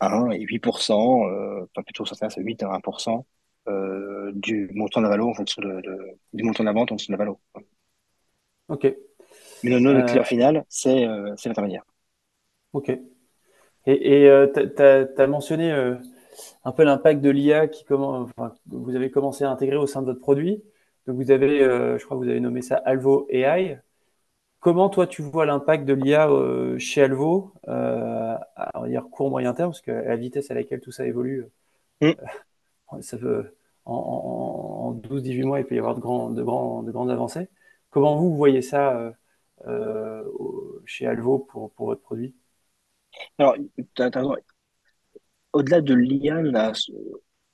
1 0.00 0.30
et 0.30 0.40
8%, 0.40 1.28
euh, 1.28 1.62
enfin 1.62 1.82
plutôt 1.82 2.04
ça 2.04 2.28
c'est 2.28 2.40
8 2.40 2.62
à 2.62 2.68
1% 2.68 3.24
euh, 3.68 4.32
du 4.34 4.68
montant 4.74 5.00
de 5.00 5.04
la 5.04 5.10
valo 5.10 5.28
en 5.28 5.34
fonction 5.34 5.62
de, 5.62 5.80
de, 5.80 5.98
du 6.32 6.42
montant 6.42 6.64
de 6.64 6.68
la 6.68 6.72
vente 6.72 6.90
en 6.90 6.94
fonction 6.94 7.12
de 7.12 7.18
la 7.18 7.24
valo. 7.24 7.40
Ok. 8.68 8.92
Mais 9.62 9.70
le, 9.70 9.78
notre 9.78 10.06
client 10.06 10.24
final, 10.24 10.64
c'est 10.68 11.06
euh, 11.06 11.34
l'intermédiaire. 11.44 11.84
Ok. 12.72 12.90
Et 13.86 13.98
tu 14.54 14.60
euh, 14.80 15.06
as, 15.16 15.26
mentionné 15.26 15.70
euh, 15.72 15.94
un 16.64 16.72
peu 16.72 16.84
l'impact 16.84 17.20
de 17.20 17.30
l'IA 17.30 17.68
qui 17.68 17.84
comment, 17.84 18.20
enfin, 18.20 18.54
vous 18.66 18.96
avez 18.96 19.10
commencé 19.10 19.44
à 19.44 19.50
intégrer 19.50 19.76
au 19.76 19.86
sein 19.86 20.02
de 20.02 20.06
votre 20.06 20.20
produit. 20.20 20.62
Donc 21.06 21.16
vous 21.16 21.30
avez, 21.30 21.60
je 21.60 22.04
crois 22.04 22.16
que 22.16 22.22
vous 22.22 22.30
avez 22.30 22.40
nommé 22.40 22.62
ça 22.62 22.76
Alvo 22.76 23.26
AI. 23.30 23.78
Comment 24.62 24.88
toi 24.88 25.08
tu 25.08 25.22
vois 25.22 25.44
l'impact 25.44 25.84
de 25.86 25.92
l'IA 25.92 26.30
euh, 26.30 26.78
chez 26.78 27.02
Alvo, 27.02 27.52
euh, 27.66 28.36
à 28.54 28.86
dire 28.86 29.08
court 29.10 29.28
moyen 29.28 29.54
terme, 29.54 29.70
parce 29.70 29.80
que 29.80 29.90
la 29.90 30.14
vitesse 30.14 30.52
à 30.52 30.54
laquelle 30.54 30.80
tout 30.80 30.92
ça 30.92 31.04
évolue, 31.04 31.46
mm. 32.00 32.10
euh, 32.92 33.02
ça 33.02 33.18
peut, 33.18 33.56
en, 33.86 34.94
12-18 35.02 35.44
mois, 35.44 35.58
il 35.58 35.66
peut 35.66 35.74
y 35.74 35.80
avoir 35.80 35.96
de, 35.96 36.00
grands, 36.00 36.30
de, 36.30 36.44
grands, 36.44 36.84
de 36.84 36.92
grandes 36.92 37.10
avancées. 37.10 37.48
Comment 37.90 38.16
vous 38.16 38.36
voyez 38.36 38.62
ça 38.62 39.12
euh, 39.66 40.22
chez 40.86 41.08
Alvo 41.08 41.40
pour, 41.40 41.72
pour, 41.72 41.86
votre 41.86 42.02
produit? 42.02 42.32
Alors, 43.38 43.56
au-delà 45.52 45.80
de 45.80 45.94
l'IA, 45.94 46.42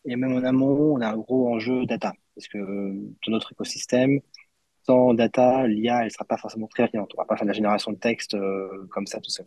et 0.04 0.16
même 0.16 0.32
en 0.34 0.44
amont, 0.44 0.96
on 0.96 1.00
a 1.00 1.08
un 1.08 1.16
gros 1.16 1.48
enjeu 1.54 1.87
data, 1.87 2.12
parce 2.34 2.48
que 2.48 2.58
dans 2.58 3.32
notre 3.32 3.52
écosystème, 3.52 4.20
sans 4.87 5.14
data, 5.14 5.66
l'IA, 5.66 6.04
elle 6.04 6.11
sera 6.11 6.24
pas 6.24 6.38
forcément 6.38 6.66
très 6.68 6.84
pertinente. 6.84 7.12
On 7.16 7.22
va 7.22 7.26
pas 7.26 7.37
faire 7.37 7.44
de 7.44 7.50
la 7.50 7.54
génération 7.54 7.92
de 7.92 7.98
texte 7.98 8.34
euh, 8.34 8.87
comme 8.90 9.06
ça 9.06 9.20
tout 9.20 9.30
seul. 9.30 9.46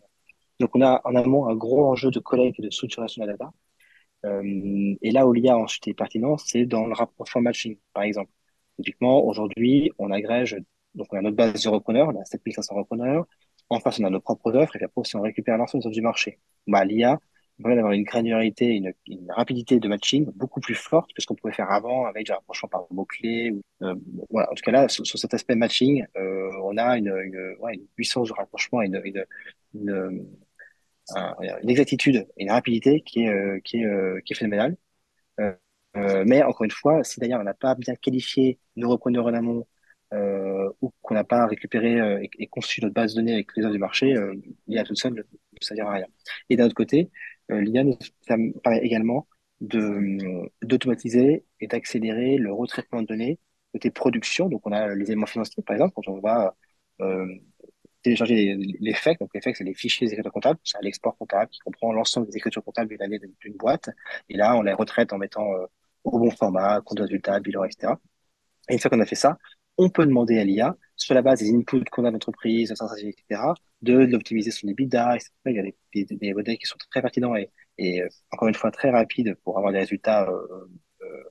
Donc, 0.60 0.76
on 0.76 0.82
a 0.82 1.02
en 1.04 1.16
amont 1.16 1.48
un 1.48 1.56
gros 1.56 1.86
enjeu 1.92 2.12
de 2.12 2.20
collecte 2.20 2.60
et 2.60 2.64
de 2.64 2.70
structuration 2.70 3.24
de 3.24 3.28
la 3.28 3.34
data. 3.34 3.52
Euh, 4.26 4.96
et 5.02 5.12
là 5.12 5.26
où 5.28 5.34
l'IA 5.34 5.58
ensuite 5.58 5.88
est 5.88 5.94
pertinent, 5.96 6.38
c'est 6.38 6.66
dans 6.66 6.86
le 6.86 6.94
rapprochement 6.94 7.42
matching, 7.42 7.78
par 7.94 8.04
exemple. 8.04 8.32
Typiquement, 8.78 9.26
aujourd'hui, 9.26 9.92
on 9.98 10.12
agrège, 10.12 10.58
donc 10.96 11.08
on 11.12 11.18
a 11.18 11.22
notre 11.22 11.36
base 11.36 11.64
de 11.64 11.70
repreneurs, 11.70 12.10
on 12.10 12.22
a 12.22 12.26
7500 12.26 12.76
repreneurs. 12.76 13.26
En 13.70 13.80
face, 13.80 14.00
on 14.00 14.04
a 14.06 14.10
nos 14.10 14.20
propres 14.22 14.54
offres, 14.56 14.76
et 14.76 14.80
puis 14.80 14.86
après, 14.86 15.04
si 15.06 15.16
on 15.16 15.22
récupère 15.22 15.58
l'ensemble 15.58 15.84
des 15.84 15.88
offres 15.88 15.96
du 15.96 16.02
marché, 16.02 16.40
bah, 16.68 16.86
l'IA 16.86 17.20
permet 17.58 17.76
d'avoir 17.76 17.94
une 17.94 18.04
granularité, 18.04 18.66
une, 18.68 18.94
rapidité 19.30 19.80
de 19.80 19.88
matching 19.88 20.26
beaucoup 20.36 20.60
plus 20.60 20.76
forte 20.76 21.14
que 21.14 21.22
ce 21.22 21.28
qu'on 21.28 21.36
pouvait 21.36 21.54
faire 21.54 21.72
avant 21.72 22.06
avec 22.06 22.26
du 22.26 22.32
rapprochement 22.32 22.70
par 22.70 22.88
mots-clés. 22.92 23.54
Euh, 23.82 23.96
voilà. 24.30 24.52
En 24.52 24.56
tout 24.56 24.64
cas, 24.64 24.72
là, 24.72 24.88
sur, 24.88 25.06
cet 25.06 25.34
aspect 25.34 25.56
matching, 25.56 26.06
euh, 26.18 26.50
on 26.64 26.78
a 26.78 26.98
une, 26.98 27.14
puissance 27.96 28.30
de 28.30 28.34
rapprochement 28.34 28.82
une, 28.82 29.02
une, 29.04 29.26
une, 29.74 31.70
exactitude 31.70 32.28
et 32.38 32.44
une 32.44 32.52
rapidité 32.52 33.02
qui 33.02 33.24
est, 33.24 33.30
euh, 33.30 33.60
qui 33.64 33.78
est, 33.78 33.86
euh, 33.86 34.20
qui 34.26 34.34
est 34.34 34.36
phénoménale. 34.36 34.76
Euh, 35.98 36.24
mais 36.26 36.42
encore 36.44 36.64
une 36.64 36.72
fois, 36.72 37.04
si 37.04 37.20
d'ailleurs 37.20 37.42
on 37.42 37.44
n'a 37.44 37.54
pas 37.54 37.76
bien 37.76 37.96
qualifié 37.96 38.60
nos 38.78 38.90
repreneurs 38.90 39.26
en 39.26 39.34
amont 39.34 39.68
ou 40.12 40.92
qu'on 41.02 41.14
n'a 41.14 41.24
pas 41.24 41.46
récupéré 41.48 42.24
et, 42.24 42.30
et, 42.40 42.48
conçu 42.48 42.82
notre 42.82 42.94
base 42.94 43.14
de 43.14 43.22
données 43.22 43.34
avec 43.34 43.56
les 43.56 43.64
offres 43.64 43.74
du 43.74 43.80
marché, 43.80 44.14
l'IA 44.68 44.84
toute 44.84 44.98
seule, 44.98 45.14
ne 45.14 45.24
sert 45.62 45.88
à 45.88 45.94
rien. 45.94 46.08
Et 46.50 46.58
d'un 46.58 46.66
autre 46.66 46.76
côté, 46.76 47.10
euh, 47.52 47.62
L'IA 47.62 47.84
nous 47.84 47.98
permet 48.26 48.54
également 48.80 49.28
d'automatiser 49.62 51.46
et 51.60 51.68
d'accélérer 51.68 52.38
le 52.38 52.52
retraitement 52.52 53.02
de 53.02 53.08
données 53.08 53.40
côté 53.74 53.92
production. 53.92 54.50
Donc, 54.50 54.66
on 54.68 54.72
a 54.72 54.94
les 54.96 55.06
éléments 55.06 55.28
financiers, 55.28 55.64
par 55.64 55.76
exemple, 55.76 55.94
quand 55.96 56.08
on 56.08 56.20
va 56.20 56.56
euh, 57.02 57.28
télécharger 58.04 58.36
les, 58.36 58.78
les 58.80 58.94
FEC. 58.94 59.20
Donc, 59.20 59.30
les 59.34 59.42
FEC, 59.42 59.56
c'est 59.56 59.64
les 59.64 59.74
fichiers 59.74 60.08
des 60.08 60.14
écritures 60.14 60.32
comptables. 60.34 60.60
C'est 60.64 60.82
l'export 60.82 61.18
comptable 61.18 61.50
qui 61.52 61.60
comprend 61.60 61.94
l'ensemble 61.94 62.28
des 62.28 62.38
écritures 62.38 62.64
comptables 62.64 62.90
d'une 62.90 63.20
d'une 63.42 63.54
boîte. 63.58 63.90
Et 64.30 64.38
là, 64.38 64.56
on 64.58 64.62
les 64.64 64.74
retraite 64.74 65.14
en 65.14 65.18
mettant 65.20 65.54
euh, 65.54 65.66
au 66.04 66.20
bon 66.20 66.32
format, 66.32 66.82
compte 66.82 66.98
de 66.98 67.04
résultat, 67.04 67.40
bilan, 67.40 67.64
etc. 67.66 67.94
Et 68.70 68.74
une 68.74 68.80
fois 68.80 68.90
qu'on 68.90 69.00
a 69.00 69.06
fait 69.06 69.16
ça, 69.16 69.38
on 69.78 69.90
peut 69.90 70.06
demander 70.06 70.38
à 70.40 70.44
l'IA, 70.44 70.78
sur 70.96 71.16
la 71.16 71.22
base 71.22 71.40
des 71.40 71.54
inputs 71.54 71.84
qu'on 71.92 72.06
a 72.06 72.12
d'entreprise, 72.12 72.72
etc., 72.72 73.54
de, 73.82 73.94
l'optimiser 73.94 74.52
sur 74.52 74.68
les 74.68 74.74
bidas. 74.74 75.18
Il 75.46 75.56
y 75.56 75.60
a 75.60 75.64
des, 76.06 76.34
modèles 76.34 76.58
qui 76.58 76.66
sont 76.66 76.78
très 76.90 77.02
pertinents 77.02 77.36
et, 77.36 77.50
euh, 78.02 78.08
encore 78.32 78.48
une 78.48 78.56
fois 78.56 78.72
très 78.72 78.92
rapides 78.92 79.36
pour 79.44 79.58
avoir 79.58 79.74
des 79.74 79.80
résultats 79.80 80.30
euh, 80.30 80.68
euh, 81.02 81.24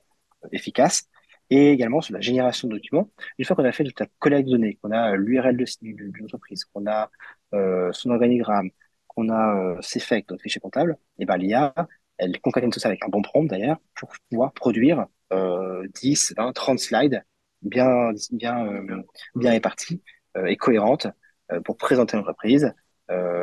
efficaces. 0.51 1.07
Et 1.49 1.71
également 1.71 1.99
sur 1.99 2.13
la 2.13 2.21
génération 2.21 2.69
de 2.69 2.75
documents. 2.75 3.09
Une 3.37 3.43
fois 3.45 3.57
qu'on 3.57 3.65
a 3.65 3.73
fait 3.73 3.83
toute 3.83 3.99
la 3.99 4.07
collecte 4.19 4.47
de 4.47 4.53
données, 4.53 4.75
qu'on 4.81 4.91
a 4.91 5.15
l'URL 5.17 5.57
de, 5.57 5.65
de, 5.81 6.19
l'entreprise, 6.19 6.63
qu'on 6.65 6.87
a 6.87 7.11
euh, 7.53 7.91
son 7.91 8.11
organigramme, 8.11 8.69
qu'on 9.07 9.29
a 9.29 9.75
euh, 9.75 9.81
ses 9.81 9.99
faits, 9.99 10.29
notre 10.29 10.41
fichier 10.41 10.61
comptable, 10.61 10.97
et 11.19 11.25
ben 11.25 11.35
l'IA, 11.37 11.73
elle 12.17 12.39
concatène 12.39 12.69
tout 12.69 12.79
ça 12.79 12.87
avec 12.87 13.03
un 13.03 13.09
bon 13.09 13.21
prompt 13.21 13.45
d'ailleurs 13.45 13.79
pour 13.95 14.09
pouvoir 14.29 14.53
produire 14.53 15.07
euh, 15.33 15.85
10, 15.95 16.35
20, 16.37 16.53
30 16.53 16.79
slides 16.79 17.23
bien, 17.61 18.11
bien, 18.31 18.65
euh, 18.67 19.03
bien 19.35 19.51
répartie 19.51 20.01
euh, 20.37 20.45
et 20.45 20.57
cohérente 20.57 21.07
euh, 21.51 21.61
pour 21.61 21.77
présenter 21.77 22.17
l'entreprise, 22.17 22.73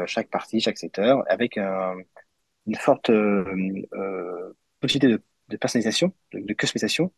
chaque 0.06 0.30
partie, 0.30 0.60
chaque 0.60 0.78
secteur, 0.78 1.22
avec 1.28 1.58
un, 1.58 1.94
une 2.66 2.76
forte 2.76 3.10
possibilité 4.80 5.08
de, 5.16 5.22
de 5.48 5.56
personnalisation, 5.56 6.12
de, 6.32 6.40
de, 6.40 6.54
customisation, 6.54 7.12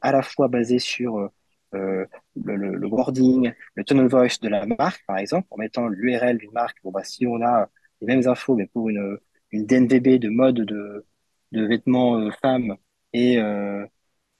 à 0.00 0.12
la 0.12 0.22
fois 0.22 0.48
basée 0.48 0.78
sur 0.78 1.18
euh, 1.18 1.28
le, 1.74 2.56
le, 2.56 2.74
le, 2.76 2.86
wording, 2.88 3.52
le 3.74 3.84
tone 3.84 4.00
of 4.00 4.10
voice 4.10 4.38
de 4.40 4.48
la 4.48 4.66
marque, 4.66 5.04
par 5.06 5.18
exemple, 5.18 5.46
en 5.50 5.56
mettant 5.58 5.88
l'URL 5.88 6.38
d'une 6.38 6.52
marque. 6.52 6.78
Bon, 6.82 6.90
bah, 6.90 7.04
si 7.04 7.26
on 7.26 7.42
a 7.42 7.68
les 8.00 8.06
mêmes 8.06 8.26
infos, 8.28 8.54
mais 8.56 8.66
pour 8.66 8.88
une, 8.88 9.18
une 9.50 9.66
DNVB 9.66 10.18
de 10.18 10.28
mode 10.28 10.56
de, 10.56 11.06
de 11.52 11.66
vêtements 11.66 12.18
euh, 12.18 12.30
femmes 12.42 12.76
et 13.12 13.38
euh, 13.38 13.86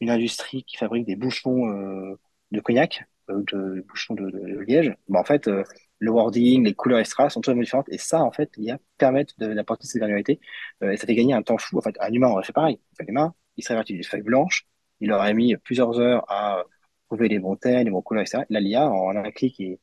une 0.05 0.11
industrie 0.11 0.65
qui 0.65 0.77
fabrique 0.77 1.07
des 1.07 1.17
bouchons 1.17 1.71
euh, 1.71 2.19
de 2.53 2.61
cognac, 2.61 3.05
euh, 3.31 3.43
de 3.53 3.81
bouchons 3.89 4.15
de, 4.15 4.31
de, 4.31 4.61
liège, 4.61 4.95
bah, 5.09 5.21
en 5.21 5.25
fait, 5.25 5.49
euh, 5.49 5.65
le 5.99 6.11
wording, 6.11 6.65
les 6.65 6.75
couleurs 6.75 6.99
extra 6.99 7.31
sont 7.31 7.41
totalement 7.41 7.63
différentes. 7.63 7.89
Et 7.89 7.99
ça, 7.99 8.23
en 8.23 8.31
fait, 8.31 8.51
l'IA 8.57 8.79
permet 8.99 9.27
d'apporter 9.39 9.87
cette 9.87 9.99
granularité. 10.01 10.41
et 10.83 10.97
ça 10.97 11.07
fait 11.07 11.15
gagner 11.15 11.33
un 11.35 11.43
temps 11.43 11.59
fou. 11.59 11.79
En 11.79 11.81
fait, 11.81 11.97
un 12.01 12.13
humain 12.13 12.29
aurait 12.29 12.45
fait 12.45 12.53
pareil. 12.53 12.79
Un 13.01 13.07
humain, 13.07 13.35
il 13.57 13.65
serait 13.65 13.77
parti 13.77 13.97
des 13.97 14.03
feuilles 14.03 14.23
blanches, 14.23 14.67
il 15.01 15.13
aurait 15.13 15.33
mis 15.35 15.57
plusieurs 15.57 15.99
heures 16.01 16.25
à 16.31 16.63
trouver 17.07 17.29
les 17.29 17.39
bons 17.39 17.57
thèmes, 17.57 17.85
les 17.87 17.91
bons 17.91 18.03
couleurs, 18.03 18.23
etc. 18.23 18.45
Là, 18.51 18.61
l'IA, 18.61 18.89
en 18.91 19.17
un 19.17 19.31
clic 19.31 19.61
et, 19.61 19.79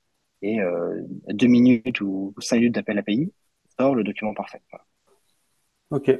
deux 1.29 1.47
minutes 1.47 2.01
ou 2.01 2.35
cinq 2.39 2.57
minutes 2.57 2.75
d'appel 2.75 2.99
API, 2.99 3.33
sort 3.79 3.95
le 3.95 4.03
document 4.03 4.33
parfait. 4.33 4.61
Ok. 5.89 6.11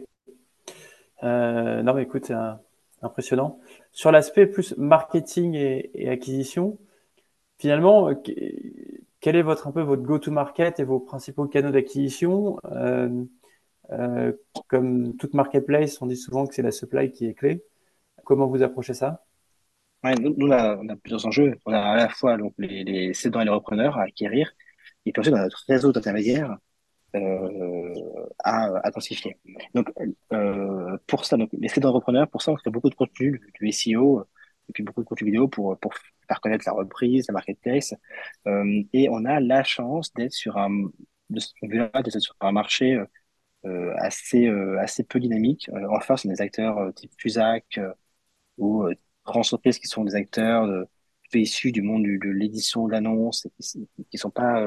Non, 1.23 1.93
mais 1.93 2.03
écoute, 2.03 2.25
c'est 2.25 2.35
impressionnant. 3.01 3.59
Sur 3.91 4.11
l'aspect 4.11 4.47
plus 4.47 4.75
marketing 4.77 5.55
et, 5.55 6.09
acquisition, 6.09 6.79
finalement, 7.59 8.09
euh, 8.09 8.15
quel 9.19 9.35
est 9.35 9.41
votre 9.41 9.67
un 9.67 9.71
peu 9.71 9.81
votre 9.81 10.03
go-to-market 10.03 10.79
et 10.79 10.83
vos 10.83 10.99
principaux 10.99 11.45
canaux 11.47 11.71
d'acquisition 11.71 12.57
euh, 12.65 14.31
Comme 14.67 15.15
toute 15.17 15.33
marketplace, 15.33 16.01
on 16.01 16.07
dit 16.07 16.17
souvent 16.17 16.47
que 16.47 16.55
c'est 16.55 16.61
la 16.61 16.71
supply 16.71 17.11
qui 17.11 17.27
est 17.27 17.33
clé. 17.33 17.63
Comment 18.23 18.47
vous 18.47 18.63
approchez 18.63 18.93
ça? 18.93 19.25
Nous, 20.03 20.35
on, 20.39 20.51
a, 20.51 20.77
plusieurs 21.03 21.25
enjeux. 21.27 21.55
On 21.65 21.73
a 21.73 21.79
à 21.79 21.95
la 21.95 22.09
fois 22.09 22.37
donc, 22.37 22.53
les, 22.57 22.83
les 22.83 23.13
cédants 23.13 23.41
et 23.41 23.45
les 23.45 23.51
repreneurs 23.51 23.97
à 23.97 24.03
acquérir, 24.03 24.51
et 25.05 25.11
puis 25.11 25.19
ensuite, 25.19 25.35
on 25.35 25.39
a 25.39 25.43
notre 25.43 25.63
réseau 25.67 25.91
d'intermédiaires 25.91 26.57
euh, 27.15 27.93
à, 28.43 28.87
intensifier. 28.87 29.37
Donc, 29.73 29.91
euh, 30.33 30.97
pour 31.07 31.25
ça, 31.25 31.37
donc, 31.37 31.49
les 31.53 31.67
cédants 31.67 31.91
repreneurs, 31.91 32.29
pour 32.29 32.41
ça, 32.41 32.51
on 32.51 32.55
crée 32.55 32.71
beaucoup 32.71 32.89
de 32.89 32.95
contenu, 32.95 33.41
du, 33.59 33.71
SEO, 33.71 34.21
et 34.69 34.73
puis 34.73 34.83
beaucoup 34.83 35.01
de 35.03 35.07
contenu 35.07 35.25
vidéo 35.25 35.47
pour, 35.47 35.77
pour 35.79 35.93
faire 36.27 36.41
connaître 36.41 36.63
la 36.67 36.73
reprise, 36.73 37.27
la 37.27 37.33
marketplace. 37.33 37.93
Euh, 38.47 38.83
et 38.93 39.09
on 39.09 39.25
a 39.25 39.39
la 39.39 39.63
chance 39.63 40.13
d'être 40.13 40.33
sur 40.33 40.57
un, 40.57 40.69
de 41.29 41.39
ce 41.39 41.51
d'être 41.63 42.19
sur 42.19 42.35
un 42.41 42.51
marché 42.51 42.99
euh, 43.65 43.93
assez, 43.97 44.47
euh, 44.47 44.79
assez 44.79 45.03
peu 45.03 45.19
dynamique. 45.19 45.69
Euh, 45.73 45.87
en 45.89 45.99
face, 45.99 46.25
on 46.25 46.29
des 46.29 46.41
acteurs 46.41 46.93
type 46.95 47.11
Fusac 47.17 47.79
ou 48.57 48.85
grands 49.25 49.41
entreprises 49.41 49.79
qui 49.79 49.87
sont 49.87 50.03
des 50.03 50.15
acteurs 50.15 50.67
de, 50.67 50.87
issus 51.33 51.71
du 51.71 51.81
monde 51.81 52.03
de 52.03 52.29
l'édition 52.29 52.87
de 52.87 52.91
l'annonce, 52.93 53.47
qui, 53.59 53.87
qui 54.09 54.17
sont 54.17 54.31
pas, 54.31 54.65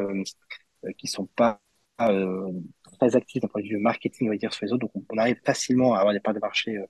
qui 0.98 1.06
sont 1.08 1.26
pas 1.26 1.60
euh, 1.60 1.63
très 1.96 3.16
actif 3.16 3.42
d'un 3.42 3.48
point 3.48 3.62
de 3.62 3.68
vue 3.68 3.78
marketing, 3.78 4.28
on 4.28 4.30
va 4.30 4.36
dire, 4.36 4.52
sur 4.52 4.64
les 4.66 4.72
autres. 4.72 4.86
Donc, 4.92 5.04
on, 5.10 5.18
arrive 5.18 5.40
facilement 5.44 5.94
à 5.94 5.98
avoir 5.98 6.12
des 6.14 6.20
parts 6.20 6.34
de 6.34 6.40
marché 6.40 6.76
euh, 6.76 6.86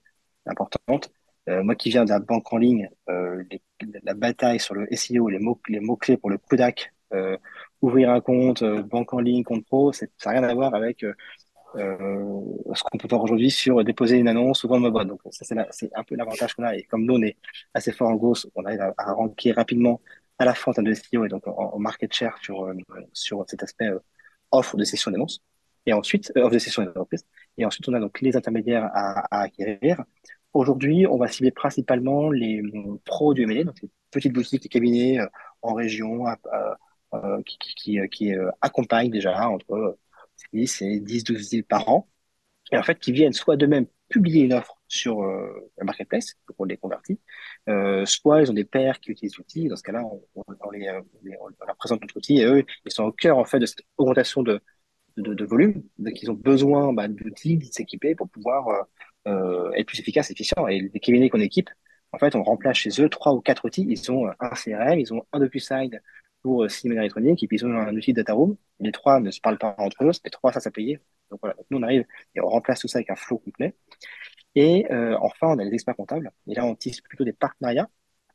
importantes. 0.46 1.10
Euh, 1.48 1.62
moi 1.62 1.74
qui 1.74 1.90
viens 1.90 2.04
de 2.04 2.10
la 2.10 2.20
banque 2.20 2.52
en 2.52 2.56
ligne, 2.56 2.88
la 3.06 4.14
bataille 4.14 4.58
sur 4.60 4.74
le 4.74 4.86
SEO, 4.96 5.28
les 5.28 5.38
mots 5.38 5.60
les 5.68 5.80
mots 5.80 5.96
clés 5.96 6.16
pour 6.16 6.30
le 6.30 6.38
Kodak, 6.38 6.94
ouvrir 7.82 8.10
un 8.10 8.20
compte, 8.20 8.64
banque 8.64 9.12
en 9.12 9.20
ligne, 9.20 9.44
compte 9.44 9.64
pro, 9.66 9.92
ça 9.92 10.06
n'a 10.24 10.32
rien 10.32 10.42
à 10.42 10.54
voir 10.54 10.74
avec 10.74 11.04
ce 11.74 12.82
qu'on 12.84 12.98
peut 12.98 13.08
voir 13.08 13.22
aujourd'hui 13.22 13.50
sur 13.50 13.84
déposer 13.84 14.16
une 14.16 14.28
annonce 14.28 14.64
ou 14.64 14.68
vendre 14.68 14.84
ma 14.84 14.90
boîte. 14.90 15.08
Donc 15.08 15.20
ça 15.30 15.44
c'est 15.70 15.90
un 15.94 16.04
peu 16.04 16.14
l'avantage 16.16 16.54
qu'on 16.54 16.62
a. 16.62 16.74
Et 16.76 16.84
comme 16.84 17.04
nous 17.04 17.14
on 17.14 17.22
est 17.22 17.36
assez 17.74 17.92
fort 17.92 18.08
en 18.08 18.14
gauche, 18.14 18.46
on 18.54 18.64
arrive 18.64 18.80
à, 18.80 18.94
à 18.96 19.14
rapidement 19.54 20.00
à 20.38 20.46
la 20.46 20.54
fois 20.54 20.70
en 20.70 20.74
termes 20.74 20.86
de 20.86 20.94
SEO 20.94 21.26
et 21.26 21.28
donc 21.28 21.46
en, 21.46 21.78
market 21.78 22.12
share 22.12 22.38
sur 22.42 22.72
sur 23.12 23.44
cet 23.46 23.62
aspect 23.62 23.90
offre 24.54 24.76
de 24.76 24.84
session 24.84 25.10
d'annonce. 25.10 25.42
Et 25.86 25.92
ensuite, 25.92 26.32
euh, 26.36 26.42
offre 26.42 26.54
de 26.54 26.58
session 26.58 26.82
d'entreprise. 26.82 27.24
Et 27.58 27.64
ensuite, 27.64 27.88
on 27.88 27.94
a 27.94 28.00
donc 28.00 28.20
les 28.20 28.36
intermédiaires 28.36 28.90
à, 28.94 29.42
acquérir. 29.42 30.02
Aujourd'hui, 30.52 31.06
on 31.06 31.18
va 31.18 31.28
cibler 31.28 31.50
principalement 31.50 32.30
les 32.30 32.62
euh, 32.62 33.00
pros 33.04 33.34
du 33.34 33.42
M&A, 33.42 33.64
donc 33.64 33.80
les 33.82 33.90
petites 34.10 34.32
boutiques, 34.32 34.64
les 34.64 34.68
cabinets 34.68 35.20
euh, 35.20 35.26
en 35.62 35.74
région 35.74 36.24
qui, 37.46 37.58
qui, 37.58 37.98
qui, 38.10 38.32
accompagnent 38.60 39.10
déjà 39.10 39.48
entre 39.48 39.98
10 40.52 40.82
et 40.82 41.00
10, 41.00 41.24
12 41.24 41.48
deals 41.50 41.64
par 41.64 41.88
an. 41.88 42.08
Et 42.72 42.76
en 42.78 42.82
fait, 42.82 42.98
qui 42.98 43.12
viennent 43.12 43.32
soit 43.32 43.56
de 43.56 43.66
même 43.66 43.86
publier 44.08 44.42
une 44.42 44.52
offre 44.52 44.73
sur 44.88 45.22
euh, 45.22 45.70
la 45.78 45.84
marketplace, 45.84 46.34
donc 46.48 46.56
on 46.58 46.64
les 46.64 46.76
convertit, 46.76 47.18
euh, 47.68 48.04
soit 48.06 48.42
ils 48.42 48.50
ont 48.50 48.54
des 48.54 48.64
pairs 48.64 49.00
qui 49.00 49.10
utilisent 49.10 49.36
l'outil, 49.36 49.68
dans 49.68 49.76
ce 49.76 49.82
cas-là, 49.82 50.02
on, 50.04 50.22
on, 50.34 50.42
on, 50.60 50.70
les, 50.70 50.88
on, 51.40 51.48
leur 51.66 51.76
présente 51.76 52.00
notre 52.02 52.16
outil 52.16 52.38
et 52.38 52.44
eux, 52.44 52.64
ils 52.84 52.92
sont 52.92 53.04
au 53.04 53.12
cœur 53.12 53.38
en 53.38 53.44
fait 53.44 53.58
de 53.58 53.66
cette 53.66 53.82
augmentation 53.96 54.42
de, 54.42 54.60
de, 55.16 55.34
de 55.34 55.44
volume, 55.44 55.82
donc 55.98 56.22
ils 56.22 56.30
ont 56.30 56.34
besoin 56.34 56.92
bah, 56.92 57.08
d'outils, 57.08 57.58
de 57.58 57.64
s'équiper 57.64 58.14
pour 58.14 58.28
pouvoir 58.28 58.68
euh, 58.68 58.82
euh, 59.28 59.72
être 59.72 59.86
plus 59.86 60.00
efficaces, 60.00 60.30
efficients. 60.30 60.66
Et 60.68 60.80
les 60.92 61.00
cabinets 61.00 61.30
qu'on 61.30 61.40
équipe, 61.40 61.70
en 62.12 62.18
fait, 62.18 62.34
on 62.36 62.42
remplace 62.42 62.76
chez 62.78 63.02
eux 63.02 63.08
trois 63.08 63.32
ou 63.34 63.40
quatre 63.40 63.64
outils. 63.64 63.86
Ils 63.88 64.10
ont 64.12 64.28
un 64.40 64.50
CRM, 64.50 64.98
ils 64.98 65.12
ont 65.12 65.24
un 65.32 65.40
DocuSign 65.40 66.00
pour 66.42 66.64
euh, 66.64 66.68
signer 66.68 66.96
électronique, 66.96 67.42
et 67.42 67.48
puis 67.48 67.56
ils 67.58 67.66
ont 67.66 67.72
un 67.72 67.94
outil 67.96 68.12
de 68.12 68.18
data 68.22 68.34
room. 68.34 68.56
Les 68.80 68.92
trois 68.92 69.20
ne 69.20 69.30
se 69.30 69.40
parlent 69.40 69.58
pas 69.58 69.74
entre 69.78 70.04
eux, 70.04 70.10
les 70.24 70.30
trois, 70.30 70.52
ça, 70.52 70.60
ça 70.60 70.70
payé. 70.70 71.00
Donc 71.30 71.40
voilà, 71.40 71.56
nous 71.70 71.78
on 71.78 71.82
arrive 71.82 72.04
et 72.34 72.40
on 72.40 72.48
remplace 72.48 72.80
tout 72.80 72.88
ça 72.88 72.98
avec 72.98 73.10
un 73.10 73.16
flow 73.16 73.38
complet. 73.38 73.74
Et 74.54 74.86
euh, 74.92 75.16
enfin, 75.20 75.48
on 75.48 75.58
a 75.58 75.64
les 75.64 75.74
experts 75.74 75.96
comptables. 75.96 76.30
Et 76.48 76.54
là, 76.54 76.64
on 76.64 76.74
tisse 76.74 77.00
plutôt 77.00 77.24
des 77.24 77.32
partenariats 77.32 77.88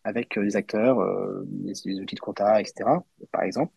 avec 0.04 0.38
euh, 0.38 0.44
des 0.44 0.56
acteurs, 0.56 1.00
euh, 1.00 1.44
des, 1.48 2.00
outils 2.00 2.16
de 2.16 2.20
compta, 2.20 2.62
etc. 2.62 2.90
Par 3.32 3.44
exemple, 3.44 3.74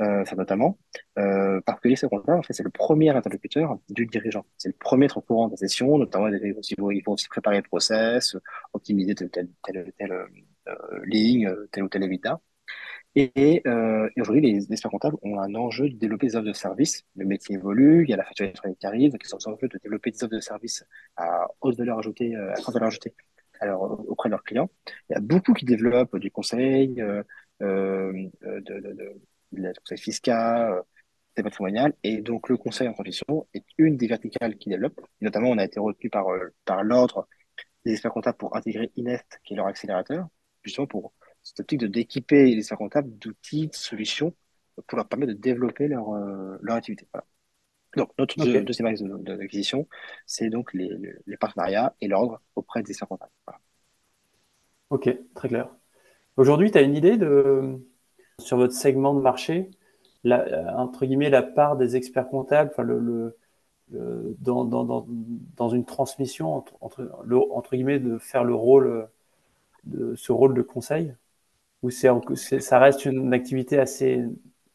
euh, 0.00 0.24
ça 0.24 0.36
notamment, 0.36 0.78
euh, 1.18 1.60
parce 1.64 1.80
que 1.80 1.88
l'expert 1.88 2.10
comptable, 2.10 2.38
en 2.38 2.42
fait, 2.42 2.52
c'est 2.52 2.62
le 2.62 2.70
premier 2.70 3.10
interlocuteur 3.10 3.78
du 3.88 4.06
dirigeant. 4.06 4.44
C'est 4.58 4.68
le 4.68 4.74
premier 4.78 5.06
être 5.06 5.18
au 5.18 5.20
courant 5.22 5.46
de 5.46 5.52
la 5.52 5.56
session, 5.56 5.98
notamment 5.98 6.28
il 6.28 6.54
faut, 6.78 6.90
il 6.90 7.02
faut 7.02 7.12
aussi 7.12 7.28
préparer 7.28 7.56
le 7.58 7.62
process, 7.62 8.36
optimiser 8.72 9.14
telle, 9.14 9.30
telle, 9.30 9.50
telle, 9.62 9.92
telle 9.98 10.26
ligne, 11.04 11.50
tel 11.72 11.84
ou 11.84 11.88
tel 11.88 12.02
évitat. 12.04 12.40
Et, 13.14 13.62
euh, 13.66 14.08
aujourd'hui, 14.16 14.40
les 14.40 14.72
experts 14.72 14.90
comptables 14.90 15.16
ont 15.22 15.38
un 15.38 15.54
enjeu 15.54 15.88
de 15.90 15.96
développer 15.96 16.28
des 16.28 16.36
offres 16.36 16.46
de 16.46 16.52
services. 16.52 17.04
Le 17.16 17.26
métier 17.26 17.56
évolue, 17.56 18.04
il 18.04 18.10
y 18.10 18.14
a 18.14 18.16
la 18.16 18.24
facture 18.24 18.44
électronique 18.44 18.78
qui 18.78 18.86
arrive, 18.86 19.12
donc 19.12 19.20
ils 19.24 19.34
ont 19.34 19.38
un 19.46 19.52
enjeu 19.52 19.68
de 19.68 19.78
développer 19.82 20.10
des 20.10 20.24
offres 20.24 20.34
de 20.34 20.40
services 20.40 20.84
à 21.16 21.46
haute 21.60 21.76
valeur 21.76 21.98
ajoutée, 21.98 22.34
euh, 22.34 22.52
à 22.52 22.60
grande 22.60 22.74
valeur 22.74 22.88
ajoutée 22.88 23.14
alors, 23.60 24.04
auprès 24.08 24.28
de 24.28 24.32
leurs 24.32 24.42
clients. 24.42 24.70
Il 25.08 25.14
y 25.14 25.16
a 25.16 25.20
beaucoup 25.20 25.52
qui 25.54 25.64
développent 25.64 26.16
du 26.16 26.30
conseil, 26.30 27.00
euh, 27.00 27.22
euh, 27.62 28.12
de, 28.42 28.60
de, 28.60 28.80
de, 28.80 29.14
de, 29.52 29.72
conseil 29.78 29.98
fiscal, 29.98 30.72
euh, 30.72 30.82
des 31.36 31.42
patrimonial, 31.42 31.94
et 32.02 32.20
donc 32.20 32.48
le 32.48 32.56
conseil 32.56 32.88
en 32.88 32.92
transition 32.92 33.46
est 33.54 33.64
une 33.78 33.96
des 33.96 34.06
verticales 34.06 34.56
qui 34.56 34.68
développe. 34.68 35.00
Notamment, 35.20 35.50
on 35.50 35.58
a 35.58 35.64
été 35.64 35.80
retenu 35.80 36.10
par, 36.10 36.28
euh, 36.28 36.52
par 36.64 36.82
l'ordre 36.82 37.28
des 37.84 37.92
experts 37.92 38.12
comptables 38.12 38.38
pour 38.38 38.56
intégrer 38.56 38.90
INEST, 38.96 39.40
qui 39.44 39.54
est 39.54 39.56
leur 39.56 39.66
accélérateur, 39.66 40.26
justement 40.62 40.86
pour 40.86 41.12
cette 41.42 41.60
optique 41.60 41.84
d'équiper 41.84 42.46
les 42.46 42.58
experts 42.58 42.78
comptables 42.78 43.10
d'outils, 43.18 43.68
de 43.68 43.74
solutions 43.74 44.34
pour 44.86 44.96
leur 44.96 45.06
permettre 45.06 45.32
de 45.32 45.38
développer 45.38 45.88
leur, 45.88 46.14
euh, 46.14 46.56
leur 46.62 46.76
activité. 46.76 47.06
Voilà. 47.12 47.26
Donc, 47.96 48.36
notre 48.38 48.60
deuxième 48.60 48.86
axe 48.86 49.02
d'acquisition, 49.02 49.86
c'est 50.26 50.48
donc 50.48 50.72
les, 50.72 50.90
les, 51.26 51.36
partenariats 51.36 51.94
et 52.00 52.08
l'ordre 52.08 52.40
auprès 52.56 52.82
des 52.82 52.90
experts 52.90 53.08
comptables. 53.08 53.32
Voilà. 53.46 53.60
Ok, 54.88 55.10
très 55.34 55.48
clair. 55.48 55.68
Aujourd'hui, 56.38 56.70
tu 56.70 56.78
as 56.78 56.82
une 56.82 56.96
idée 56.96 57.18
de, 57.18 57.78
sur 58.38 58.56
votre 58.56 58.72
segment 58.72 59.14
de 59.14 59.20
marché, 59.20 59.70
la, 60.24 60.74
entre 60.78 61.04
guillemets, 61.04 61.28
la 61.28 61.42
part 61.42 61.76
des 61.76 61.96
experts 61.96 62.28
comptables, 62.28 62.70
enfin 62.72 62.82
le, 62.82 62.98
le, 62.98 63.36
dans, 64.38 64.64
dans, 64.64 65.06
dans, 65.56 65.68
une 65.68 65.84
transmission, 65.84 66.54
entre, 66.54 66.74
entre, 66.80 67.10
entre 67.50 67.76
guillemets, 67.76 67.98
de 67.98 68.16
faire 68.16 68.44
le 68.44 68.54
rôle, 68.54 69.06
de 69.84 70.14
ce 70.14 70.32
rôle 70.32 70.54
de 70.54 70.62
conseil? 70.62 71.14
Ou 71.82 71.90
c'est, 71.90 72.60
ça 72.60 72.78
reste 72.78 73.04
une 73.04 73.34
activité 73.34 73.78
assez 73.78 74.24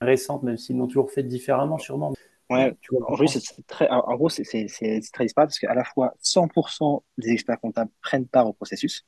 récente, 0.01 0.43
même 0.43 0.57
s'ils 0.57 0.77
l'ont 0.77 0.87
toujours 0.87 1.11
fait 1.11 1.23
différemment, 1.23 1.77
sûrement. 1.77 2.13
Ouais, 2.49 2.73
tu 2.81 2.95
vois, 2.95 3.11
en, 3.11 3.27
c'est 3.27 3.67
très, 3.67 3.89
en 3.89 4.15
gros, 4.15 4.29
c'est, 4.29 4.43
très 4.45 5.25
disparate 5.25 5.49
parce 5.49 5.59
qu'à 5.59 5.73
la 5.73 5.83
fois 5.83 6.13
100% 6.21 7.03
des 7.17 7.31
experts 7.31 7.59
comptables 7.59 7.91
prennent 8.01 8.27
part 8.27 8.47
au 8.47 8.53
processus, 8.53 9.05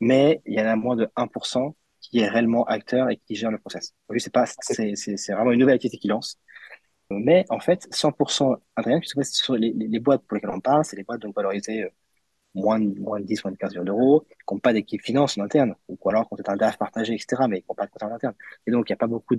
mais 0.00 0.42
il 0.46 0.54
y 0.54 0.60
en 0.62 0.66
a 0.66 0.76
moins 0.76 0.94
de 0.94 1.08
1% 1.16 1.74
qui 2.00 2.20
est 2.20 2.28
réellement 2.28 2.64
acteur 2.64 3.10
et 3.10 3.16
qui 3.16 3.34
gère 3.34 3.50
le 3.50 3.58
process. 3.58 3.94
Aujourd'hui, 4.08 4.20
c'est 4.20 4.32
pas, 4.32 4.46
c'est, 4.46 4.94
c'est, 4.94 5.16
c'est 5.16 5.32
vraiment 5.32 5.50
une 5.50 5.58
nouvelle 5.58 5.74
activité 5.74 5.98
qui 5.98 6.08
lance. 6.08 6.38
Mais 7.10 7.46
en 7.48 7.58
fait, 7.58 7.88
100% 7.90 8.56
intervient 8.76 9.00
puisque 9.00 9.24
sur 9.24 9.56
les, 9.56 9.72
les, 9.72 9.98
boîtes 9.98 10.22
pour 10.26 10.34
lesquelles 10.36 10.50
on 10.50 10.60
parle, 10.60 10.84
c'est 10.84 10.96
les 10.96 11.04
boîtes 11.04 11.22
donc 11.22 11.34
valorisées 11.34 11.84
euh, 11.84 11.88
moins 12.58 12.78
moins 12.78 13.20
de 13.20 13.24
10, 13.24 13.44
moins 13.44 13.52
de 13.52 13.56
15 13.56 13.72
millions 13.72 13.84
d'euros, 13.84 14.24
qui 14.28 14.54
n'ont 14.54 14.60
pas 14.60 14.72
d'équipe 14.72 15.02
finance 15.02 15.38
en 15.38 15.42
interne, 15.42 15.74
ou 15.88 15.96
alors 16.08 16.28
qui 16.28 16.34
ont 16.34 16.52
un 16.52 16.56
DAF 16.56 16.78
partagé, 16.78 17.14
etc., 17.14 17.42
mais 17.48 17.60
qui 17.60 17.66
n'ont 17.68 17.74
pas 17.74 17.86
de 17.86 17.90
compte 17.90 18.02
en 18.04 18.12
interne. 18.14 18.34
Et 18.66 18.70
donc, 18.70 18.88
il 18.88 18.92
n'y 18.92 18.94
a 18.94 18.98
pas 18.98 19.06
beaucoup 19.06 19.36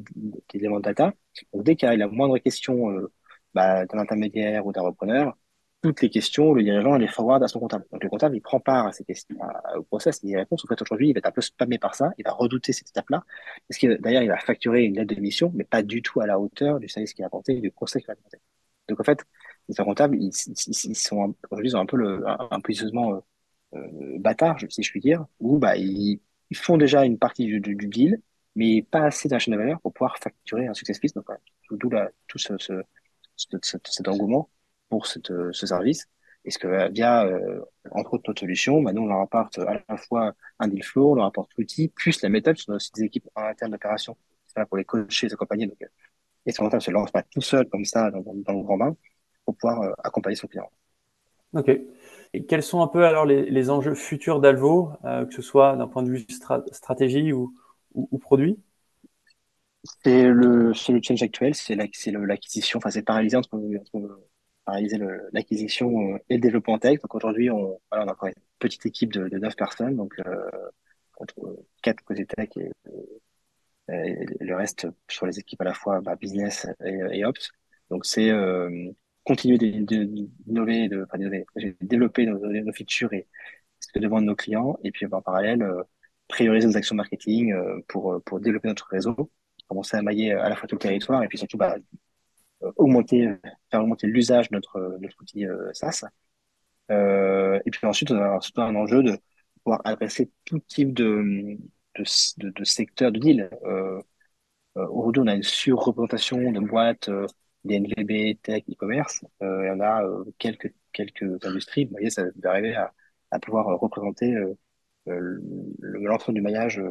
d'éléments 0.54 0.78
de 0.78 0.84
data. 0.84 1.14
Donc, 1.54 1.64
dès 1.64 1.76
qu'il 1.76 1.88
y 1.90 1.92
a 1.92 1.96
la 1.98 2.08
moindre 2.08 2.38
question 2.40 2.92
euh, 2.92 3.12
bah, 3.54 3.86
d'un 3.86 4.00
intermédiaire 4.00 4.66
ou 4.66 4.72
d'un 4.72 4.82
repreneur, 4.82 5.38
toutes 5.82 6.02
les 6.02 6.10
questions, 6.10 6.54
le 6.54 6.64
dirigeant 6.64 6.98
les 6.98 7.08
forward 7.08 7.42
à 7.44 7.48
son 7.48 7.60
comptable. 7.60 7.86
Donc, 7.92 8.04
le 8.04 8.10
comptable, 8.10 8.36
il 8.36 8.42
prend 8.42 8.60
part 8.60 8.88
à 8.88 8.92
ces 8.92 9.06
questions, 9.06 9.38
au 9.78 9.84
process, 9.84 10.20
il 10.24 10.30
y 10.30 10.36
répond. 10.36 10.56
En 10.62 10.68
fait, 10.68 10.82
aujourd'hui, 10.82 11.10
il 11.10 11.14
va 11.14 11.20
être 11.20 11.28
un 11.28 11.32
peu 11.32 11.42
spammé 11.42 11.78
par 11.80 11.96
ça, 11.96 12.12
il 12.18 12.24
va 12.26 12.32
redouter 12.34 12.74
cette 12.74 12.90
étape-là. 12.90 13.24
Parce 13.68 13.80
que 13.80 13.96
d'ailleurs, 14.02 14.24
il 14.24 14.30
va 14.30 14.38
facturer 14.38 14.84
une 14.84 14.96
lettre 14.96 15.16
de 15.16 15.22
mission, 15.22 15.52
mais 15.56 15.64
pas 15.64 15.82
du 15.84 16.02
tout 16.02 16.20
à 16.22 16.28
la 16.28 16.40
hauteur 16.40 16.80
du 16.80 16.90
service 16.90 17.14
qu'il 17.14 17.24
a 17.24 17.28
apporté, 17.28 17.60
du 17.62 17.72
conseil 17.72 18.02
qu'il 18.02 18.12
a 18.12 18.14
apporté. 18.14 18.40
Donc, 18.90 19.00
en 19.00 19.04
fait, 19.04 19.24
les 19.78 19.84
comptables, 19.84 20.18
ils, 20.20 20.32
ils, 20.68 20.96
sont 20.96 21.36
aujourd'hui, 21.50 21.72
ils 21.72 21.78
ont 21.78 21.82
un 21.82 21.86
peu 21.86 21.98
le, 21.98 22.24
un, 22.28 22.60
positionnement 22.60 23.14
euh, 23.14 23.78
euh, 23.78 24.20
bâtard, 24.20 24.58
si 24.70 24.84
je 24.84 24.92
puis 24.92 25.00
dire, 25.00 25.26
où 25.40 25.58
bah, 25.58 25.78
ils, 25.78 26.20
ils 26.50 26.58
font 26.58 26.78
déjà 26.78 27.06
une 27.06 27.20
partie 27.20 27.46
du, 27.46 27.60
du, 27.60 27.76
deal, 27.88 28.22
mais 28.56 28.82
pas 28.82 29.06
assez 29.06 29.30
d'un 29.30 29.40
chaîne 29.40 29.54
de 29.54 29.60
valeur 29.60 29.80
pour 29.82 29.94
pouvoir 29.94 30.18
facturer 30.18 30.68
un 30.68 30.74
success 30.74 31.00
piece. 31.00 31.14
Donc, 31.14 31.26
voilà, 31.26 31.42
d'où 31.70 31.90
tout 32.28 32.40
ce, 32.40 32.58
ce, 32.58 32.74
ce, 33.36 33.78
cet 33.84 34.08
engouement 34.08 34.50
pour 34.90 35.06
cette, 35.08 35.32
ce 35.52 35.68
service. 35.68 36.08
Et 36.46 36.52
ce 36.52 36.58
que 36.58 36.92
via, 36.92 37.26
euh, 37.26 37.62
entre 37.92 38.14
autres, 38.16 38.24
notre 38.28 38.40
solution, 38.40 38.82
bah, 38.82 38.94
nous, 38.94 39.04
on 39.04 39.08
leur 39.08 39.22
apporte 39.22 39.60
à 39.60 39.84
la 39.88 39.98
fois 39.98 40.34
un 40.60 40.68
deal 40.68 40.84
flow, 40.84 41.12
on 41.12 41.16
leur 41.16 41.26
apporte 41.26 41.52
l'outil, 41.58 41.90
plus 41.90 42.22
la 42.22 42.30
méthode, 42.30 42.58
on 42.68 42.74
a 42.74 42.76
aussi 42.78 42.92
des 42.94 43.04
équipes 43.04 43.28
en 43.36 43.44
interne 43.44 43.72
d'opération, 43.72 44.18
pour 44.68 44.78
les 44.78 44.86
coacher, 44.86 45.28
les 45.28 45.34
accompagner. 45.34 45.68
Donc, 45.68 45.78
et 46.46 46.52
ce 46.52 46.80
se 46.80 46.92
lance 46.92 47.12
pas 47.12 47.24
tout 47.24 47.42
seul 47.42 47.68
comme 47.70 47.86
ça 47.86 48.10
dans, 48.10 48.22
dans 48.22 48.54
le 48.54 48.64
grand 48.64 48.78
bain 48.78 48.96
pour 49.56 49.58
pouvoir 49.58 49.94
accompagner 50.04 50.36
son 50.36 50.48
client. 50.48 50.70
Ok. 51.54 51.70
Et 52.34 52.46
quels 52.46 52.64
sont 52.64 52.82
un 52.82 52.88
peu 52.88 53.06
alors 53.06 53.26
les, 53.26 53.70
enjeux 53.70 53.96
futurs 53.96 54.40
d'Alvo, 54.40 54.92
que 55.04 55.34
ce 55.34 55.42
soit 55.42 55.76
d'un 55.76 55.88
point 55.88 56.04
de 56.04 56.10
vue 56.10 56.26
stratégie 56.72 57.34
ou, 57.34 57.54
ou, 57.94 58.18
produit? 58.20 58.60
C'est 60.04 60.24
le, 60.26 60.68
le 60.68 61.02
change 61.02 61.24
actuel, 61.24 61.56
c'est 61.56 61.76
l'acquisition, 61.76 62.78
enfin 62.78 62.92
c'est 62.92 63.02
paralysé 63.02 63.38
entre, 63.38 63.50
entre 63.56 64.20
paralyser 64.66 65.00
l'acquisition 65.32 66.18
et 66.30 66.36
le 66.36 66.42
développement 66.42 66.78
tech. 66.78 67.00
Donc 67.02 67.16
aujourd'hui, 67.16 67.50
on, 67.50 67.80
voilà, 67.92 68.06
on 68.06 68.10
a 68.10 68.12
encore 68.12 68.30
une 68.30 68.44
petite 68.60 68.86
équipe 68.86 69.12
de, 69.14 69.28
de 69.28 69.38
9 69.38 69.56
personnes, 69.56 69.96
donc 69.96 70.14
euh, 70.20 70.50
entre 71.20 71.58
4 71.82 72.04
côté 72.04 72.26
tech 72.26 72.50
et, 72.58 72.72
et, 73.90 74.26
le 74.40 74.56
reste 74.56 74.88
sur 75.10 75.26
les 75.26 75.40
équipes 75.40 75.62
à 75.62 75.66
la 75.66 75.74
fois 75.74 76.02
bah, 76.02 76.16
business 76.16 76.68
et, 76.86 77.20
et, 77.20 77.26
ops. 77.26 77.50
Donc 77.90 78.06
c'est 78.06 78.30
euh, 78.30 78.92
continuer 79.30 79.58
d'innover, 79.58 80.90
de, 80.90 81.08
de, 81.16 81.76
développer 81.82 82.26
nos, 82.26 82.40
nos, 82.40 82.74
features 82.74 83.14
et 83.14 83.28
ce 83.80 83.88
que 83.94 84.00
demandent 84.00 84.26
nos 84.26 84.36
clients, 84.36 84.78
et 84.84 84.92
puis 84.92 85.06
en 85.12 85.22
parallèle 85.22 85.62
euh, 85.62 85.84
prioriser 86.28 86.68
nos 86.68 86.78
actions 86.78 86.96
marketing 86.96 87.54
euh, 87.54 87.80
pour 87.88 88.22
pour 88.26 88.40
développer 88.40 88.68
notre 88.68 88.88
réseau, 88.88 89.32
commencer 89.68 89.98
à 89.98 90.02
mailler 90.02 90.34
à 90.34 90.50
la 90.50 90.56
fois 90.56 90.68
tout 90.68 90.76
le 90.76 90.80
territoire 90.80 91.24
et 91.24 91.28
puis 91.28 91.38
surtout 91.38 91.58
bah, 91.58 91.76
augmenter, 92.78 93.30
faire 93.72 93.82
augmenter 93.82 94.08
l'usage 94.08 94.50
de 94.50 94.56
notre, 94.56 94.98
notre 95.02 95.22
outil 95.22 95.46
SaaS. 95.74 96.04
Euh, 96.92 97.60
et 97.66 97.72
puis 97.72 97.86
ensuite, 97.88 98.12
on 98.12 98.18
a 98.18 98.40
surtout 98.42 98.62
un 98.62 98.76
enjeu 98.76 99.04
de 99.04 99.18
pouvoir 99.64 99.82
adresser 99.86 100.32
tout 100.46 100.60
type 100.60 100.94
de, 100.94 101.58
de, 101.96 102.50
de, 102.50 102.64
secteur 102.64 103.12
de 103.12 103.20
deal. 103.20 103.50
Euh, 103.66 104.02
euh, 104.78 104.88
Aujourd'hui, 104.90 105.22
on 105.24 105.28
a 105.28 105.36
une 105.36 105.44
surreprésentation 105.44 106.52
de 106.52 106.60
boîtes, 106.60 107.10
euh, 107.66 107.68
des 107.68 107.80
NVB, 107.80 108.42
tech, 108.42 108.64
e-commerce. 108.70 109.26
Euh, 109.42 109.66
il 109.66 109.68
y 109.68 109.72
en 109.72 109.80
a 109.80 110.04
euh, 110.04 110.24
quelques, 110.38 110.74
quelques 110.94 111.44
industries. 111.46 111.86
Vous 111.86 111.92
voyez, 111.92 112.10
ça 112.10 112.24
va 112.42 112.52
arriver 112.52 112.76
à, 112.76 112.94
à 113.32 113.40
pouvoir 113.40 113.80
représenter 113.80 114.36
l'ensemble 115.06 116.36
du 116.36 116.42
maillage 116.42 116.82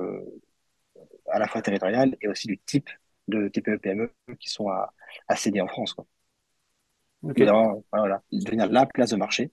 à 1.30 1.38
la 1.38 1.46
fois 1.46 1.62
territorial 1.62 2.16
et 2.20 2.28
aussi 2.28 2.46
du 2.46 2.58
type 2.58 2.90
de 3.28 3.48
TPE 3.48 3.78
PME 3.78 4.10
qui 4.40 4.48
sont 4.48 4.68
à, 4.68 4.92
à 5.28 5.36
céder 5.36 5.60
en 5.60 5.68
France. 5.68 5.94
Quoi. 5.94 6.06
Okay. 7.22 7.46
voilà, 7.92 8.22
devenir 8.30 8.70
la 8.70 8.86
place 8.86 9.10
de 9.10 9.16
marché 9.16 9.50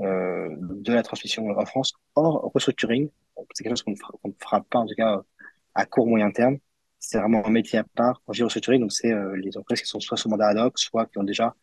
euh, 0.00 0.54
de 0.58 0.92
la 0.92 1.02
transmission 1.02 1.48
en 1.48 1.66
France 1.66 1.92
hors 2.14 2.52
restructuring. 2.54 3.10
C'est 3.52 3.64
quelque 3.64 3.72
chose 3.72 3.82
qu'on 3.82 4.28
ne, 4.28 4.32
fera 4.40 4.60
pas, 4.62 4.78
en 4.78 4.86
tout 4.86 4.94
cas, 4.94 5.22
à 5.74 5.86
court 5.86 6.06
moyen 6.06 6.30
terme. 6.30 6.58
C'est 6.98 7.18
vraiment 7.18 7.46
un 7.46 7.50
métier 7.50 7.78
à 7.78 7.84
part. 7.84 8.22
Quand 8.26 8.32
je 8.32 8.44
donc 8.78 8.92
c'est 8.92 9.12
euh, 9.12 9.36
les 9.36 9.56
entreprises 9.56 9.82
qui 9.82 9.88
sont 9.88 10.00
soit 10.00 10.16
sous 10.16 10.28
mandat 10.28 10.48
ad 10.48 10.58
hoc, 10.58 10.78
soit 10.78 11.06
qui 11.06 11.18
ont 11.18 11.24
déjà 11.24 11.54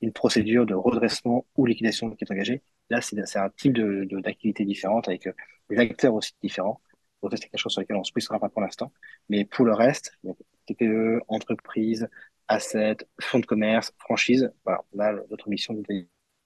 une 0.00 0.12
procédure 0.12 0.66
de 0.66 0.74
redressement 0.74 1.46
ou 1.56 1.66
liquidation 1.66 2.10
qui 2.10 2.24
est 2.24 2.32
engagée. 2.32 2.62
Là, 2.90 3.00
c'est 3.00 3.36
un 3.36 3.50
type 3.50 3.72
de 3.74 4.06
d'activité 4.20 4.64
différente 4.64 5.08
avec 5.08 5.26
euh, 5.26 5.32
des 5.68 5.78
acteurs 5.78 6.14
aussi 6.14 6.32
différents. 6.42 6.80
Donc, 7.22 7.32
c'est 7.34 7.48
quelque 7.48 7.58
chose 7.58 7.72
sur 7.72 7.82
lequel 7.82 7.96
on 7.96 8.00
ne 8.00 8.04
se 8.04 8.12
poussera 8.12 8.38
pas 8.40 8.48
pour 8.48 8.62
l'instant. 8.62 8.92
Mais 9.28 9.44
pour 9.44 9.64
le 9.64 9.74
reste, 9.74 10.18
TPE, 10.66 11.20
entreprise, 11.28 12.08
assets, 12.48 12.96
fonds 13.20 13.38
de 13.40 13.46
commerce, 13.46 13.92
franchise, 13.98 14.50
voilà, 14.64 14.82
là, 14.94 15.12
notre 15.30 15.48
mission 15.48 15.74
de 15.74 15.82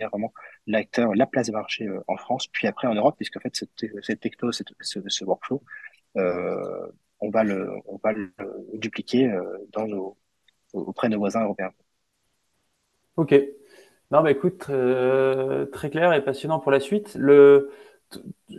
vraiment 0.01 0.33
l'acteur, 0.67 1.15
la 1.15 1.27
place 1.27 1.47
de 1.47 1.53
marché 1.53 1.87
euh, 1.87 2.01
en 2.09 2.17
France, 2.17 2.47
puis 2.49 2.67
après 2.67 2.89
en 2.89 2.95
Europe, 2.95 3.17
puisque 3.17 3.37
en 3.37 3.41
fait, 3.41 3.55
cette, 3.55 3.71
cette 4.03 4.21
techno, 4.21 4.53
cette, 4.53 4.69
ce, 4.81 5.01
ce, 5.07 5.25
workflow, 5.25 5.63
euh, 6.17 6.89
on 7.25 7.31
va 7.31 7.45
le, 7.45 8.35
dupliquer 8.75 9.31
euh, 9.31 9.59
auprès 10.73 11.09
de 11.09 11.15
nos 11.15 11.19
voisins 11.19 11.45
européens. 11.45 11.71
Ok. 13.17 13.35
Non, 14.11 14.23
bah 14.23 14.31
écoute, 14.31 14.71
très 15.73 15.91
clair 15.91 16.13
et 16.13 16.25
passionnant 16.25 16.61
pour 16.61 16.71
la 16.71 16.81
suite. 16.81 17.17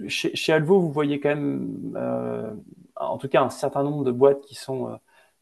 Chez, 0.08 0.36
chez 0.36 0.54
Alvo, 0.54 0.80
vous 0.80 0.92
voyez 0.92 1.20
quand 1.20 1.30
même, 1.30 1.94
euh, 1.96 2.52
en 2.96 3.18
tout 3.18 3.30
cas, 3.30 3.42
un 3.42 3.50
certain 3.50 3.84
nombre 3.84 4.04
de 4.04 4.12
boîtes 4.12 4.42
qui 4.42 4.56
sont 4.56 4.90
euh, 4.90 4.96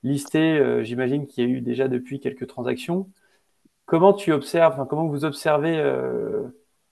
listées. 0.04 0.84
J'imagine 0.84 1.28
qu'il 1.28 1.44
y 1.44 1.48
a 1.48 1.50
eu 1.58 1.62
déjà 1.62 1.88
depuis 1.88 2.20
quelques 2.20 2.48
transactions. 2.48 3.10
Comment 3.86 4.14
tu 4.14 4.32
observes, 4.32 4.88
comment 4.88 5.08
vous 5.08 5.26
observez 5.26 5.82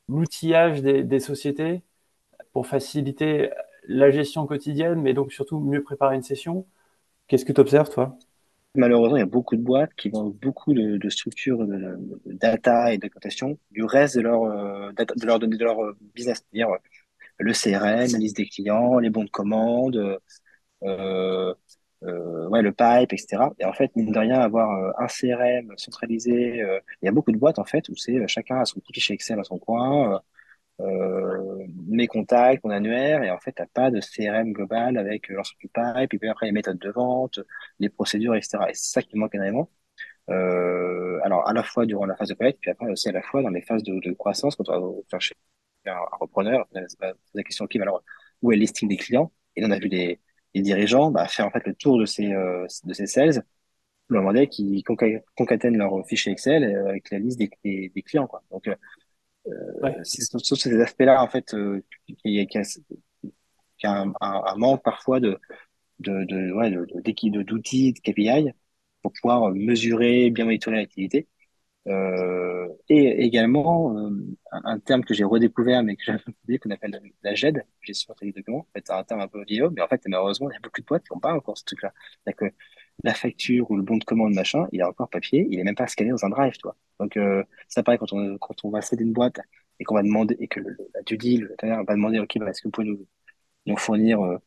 l'outillage 0.10 0.82
des, 0.82 1.20
sociétés 1.20 1.82
pour 2.54 2.67
faciliter 2.67 3.50
la 3.88 4.12
gestion 4.12 4.46
quotidienne, 4.46 5.02
mais 5.02 5.13
donc 5.13 5.32
surtout 5.32 5.60
mieux 5.60 5.84
préparer 5.84 6.15
une 6.15 6.24
session 6.24 6.65
Qu'est-ce 7.28 7.46
que 7.46 7.54
tu 7.54 7.62
observes, 7.62 7.89
toi? 7.89 8.17
Malheureusement, 8.76 9.15
il 9.15 9.22
y 9.22 9.24
a 9.24 9.26
beaucoup 9.26 9.56
de 9.56 9.62
boîtes 9.62 9.94
qui 9.96 10.10
vendent 10.10 10.36
beaucoup 10.36 10.74
de, 10.74 11.10
structures 11.10 11.65
de, 11.65 11.98
data 12.26 12.94
et 12.94 12.98
de 12.98 13.08
cotation 13.08 13.58
du 13.72 13.86
reste 13.86 14.17
de 14.17 14.22
leur, 14.22 14.44
leur, 15.24 15.39
de 15.39 15.63
leur 15.63 15.78
business. 16.13 16.44
C'est-à-dire 16.52 16.76
le 17.38 17.54
CRM, 17.54 18.12
la 18.12 18.17
liste 18.17 18.36
des 18.36 18.48
clients, 18.48 19.00
les 19.00 19.10
bons 19.10 19.24
de 19.24 19.30
commande, 19.30 20.20
euh, 20.84 21.54
euh, 22.04 22.48
ouais, 22.50 22.62
le 22.62 22.72
pipe, 22.72 23.13
etc. 23.13 23.44
Et 23.60 23.65
en 23.65 23.74
fait, 23.74 23.96
mine 23.96 24.12
de 24.12 24.20
rien, 24.20 24.39
avoir 24.39 24.72
euh, 24.72 24.91
un 24.98 25.08
CRM 25.08 25.72
centralisé, 25.78 26.62
euh, 26.62 26.80
il 27.02 27.06
y 27.06 27.10
a 27.10 27.12
beaucoup 27.12 27.32
de 27.32 27.38
boîtes 27.38 27.60
en 27.60 27.65
fait 27.65 27.89
où 27.89 27.96
c'est 27.96 28.28
chacun 28.28 28.60
a 28.60 28.65
son 28.65 28.80
petit 28.80 28.94
fichier 28.94 29.15
Excel 29.15 29.39
à 29.39 29.44
son 29.44 29.60
coin, 29.60 30.20
mes 31.88 32.08
contacts, 32.08 32.63
mon 32.63 32.72
annuaire, 32.72 33.24
et 33.24 33.32
en 33.32 33.39
fait, 33.39 33.54
t'as 33.54 33.65
pas 33.67 33.91
de 33.91 34.00
CRM 34.00 34.54
global 34.54 34.98
avec 34.98 35.30
du 35.30 35.67
pipe, 35.67 36.13
et 36.13 36.17
puis 36.17 36.30
après 36.30 36.48
les 36.48 36.52
méthodes 36.52 36.80
de 36.80 36.89
vente, 36.89 37.39
les 37.80 37.89
procédures, 37.89 38.36
etc. 38.36 38.58
Et 38.70 38.74
c'est 38.74 38.91
ça 38.94 39.02
qui 39.02 39.17
manque 39.17 39.36
énormément. 39.36 39.70
Euh, 40.30 41.20
alors, 41.24 41.48
à 41.48 41.54
la 41.54 41.63
fois 41.63 41.86
durant 41.86 42.06
la 42.06 42.15
phase 42.15 42.30
de 42.30 42.36
collecte, 42.36 42.60
puis 42.62 42.72
après 42.72 42.89
aussi 42.89 43.10
à 43.10 43.12
la 43.12 43.22
fois 43.22 43.41
dans 43.41 43.50
les 43.50 43.62
phases 43.62 43.84
de, 43.84 44.12
croissance, 44.13 44.56
quand 44.56 44.70
on 44.70 45.04
va 45.12 45.20
chercher 45.20 45.36
un, 45.86 45.98
repreneur, 46.20 46.67
la 47.34 47.44
question 47.44 47.67
qui 47.67 47.80
alors 47.82 48.04
où 48.41 48.52
est 48.52 48.58
le 48.58 48.88
des 48.88 48.98
clients? 48.98 49.32
Et 49.56 49.65
on 49.65 49.72
a 49.72 49.80
vu 49.80 49.89
des, 49.89 50.20
des 50.56 50.62
dirigeants 50.62 51.12
bah, 51.12 51.28
faire 51.28 51.46
en 51.48 51.52
fait 51.52 51.65
le 51.65 51.76
tour 51.76 52.00
de 52.00 52.06
ces 52.06 52.32
euh, 52.34 52.65
de 52.86 52.94
ces 52.94 53.08
sales, 53.08 53.44
leur 54.10 54.22
demander 54.22 54.48
qu'ils 54.48 54.84
concatènent 55.36 55.78
leur 55.78 56.06
fichier 56.08 56.32
Excel 56.32 56.63
euh, 56.63 56.89
avec 56.89 57.10
la 57.12 57.20
liste 57.20 57.39
des, 57.39 57.50
des, 57.63 57.89
des 57.89 58.02
clients 58.02 58.28
quoi. 58.28 58.44
Donc 58.52 58.67
euh, 58.67 58.76
ouais. 59.45 59.97
c'est 60.04 60.21
sur 60.21 60.58
ces 60.58 60.80
aspects-là 60.82 61.21
en 61.21 61.27
fait 61.27 61.54
euh, 61.54 61.84
qu'il 62.06 62.32
y 62.32 62.39
a, 62.39 62.62
a 63.84 64.01
un, 64.01 64.13
un, 64.21 64.43
un, 64.45 64.56
manque 64.56 64.84
parfois 64.84 65.19
de 65.19 65.39
de 65.99 66.23
de 66.25 66.51
ouais 66.54 66.71
de 66.71 66.86
d'outils 67.43 67.93
de, 67.93 67.99
de 67.99 67.99
KPI 68.01 68.51
pour 69.01 69.12
pouvoir 69.13 69.51
mesurer 69.54 70.30
bien 70.30 70.45
monitorer 70.45 70.77
l'activité 70.77 71.27
euh, 71.88 72.67
et 72.89 73.23
également, 73.25 73.97
euh, 73.97 74.12
un, 74.51 74.80
terme 74.80 75.04
que 75.04 75.13
j'ai 75.13 75.23
redécouvert, 75.23 75.84
mais 75.84 75.95
que 75.95 76.04
j'avais 76.06 76.21
oublié, 76.43 76.60
qu'on 76.60 76.69
appelle 76.69 77.01
la 77.23 77.34
GED, 77.36 77.63
gestion 77.82 78.13
des 78.21 78.32
documents. 78.32 78.60
En 78.60 78.67
fait, 78.73 78.84
c'est 78.86 78.93
un 78.93 79.04
terme 79.04 79.21
un 79.21 79.27
peu 79.27 79.43
vieillot, 79.43 79.71
mais 79.71 79.82
en 79.82 79.88
fait, 79.88 80.01
malheureusement, 80.08 80.49
il 80.51 80.54
y 80.54 80.58
a 80.58 80.60
beaucoup 80.62 80.82
de 80.82 80.86
boîtes 80.86 81.04
qui 81.04 81.13
n'ont 81.13 81.19
pas 81.19 81.34
encore 81.34 81.58
ce 81.58 81.63
truc-là. 81.65 81.93
La 83.04 83.14
facture 83.16 83.70
ou 83.72 83.78
le 83.78 83.82
bon 83.84 83.98
de 83.98 84.04
commande, 84.04 84.34
machin, 84.34 84.68
il 84.72 84.80
est 84.82 84.84
encore 84.84 85.10
papier, 85.10 85.48
il 85.50 85.60
est 85.60 85.64
même 85.64 85.76
pas 85.76 85.88
scanné 85.88 86.12
dans 86.12 86.24
un 86.26 86.30
drive, 86.30 86.56
toi. 86.58 86.76
Donc, 87.00 87.18
euh, 87.18 87.44
ça 87.68 87.82
paraît 87.84 87.98
quand 87.98 88.14
on, 88.14 88.38
quand 88.38 88.64
on 88.64 88.70
va 88.70 88.82
céder 88.82 89.04
une 89.04 89.14
boîte 89.14 89.40
et 89.80 89.84
qu'on 89.84 89.96
va 89.96 90.04
demander, 90.04 90.36
et 90.40 90.48
que 90.48 90.60
le, 90.60 90.78
la 90.94 91.02
due 91.02 91.18
deal, 91.18 91.50
le 91.64 91.84
va 91.84 91.96
demander, 91.96 92.20
OK, 92.20 92.38
bah, 92.38 92.50
est-ce 92.52 92.62
que 92.62 92.68
vous 92.68 92.72
pouvez 92.72 92.88
nous, 92.88 93.08
nous 93.68 93.78
fournir 93.78 94.22
euh, 94.22 94.38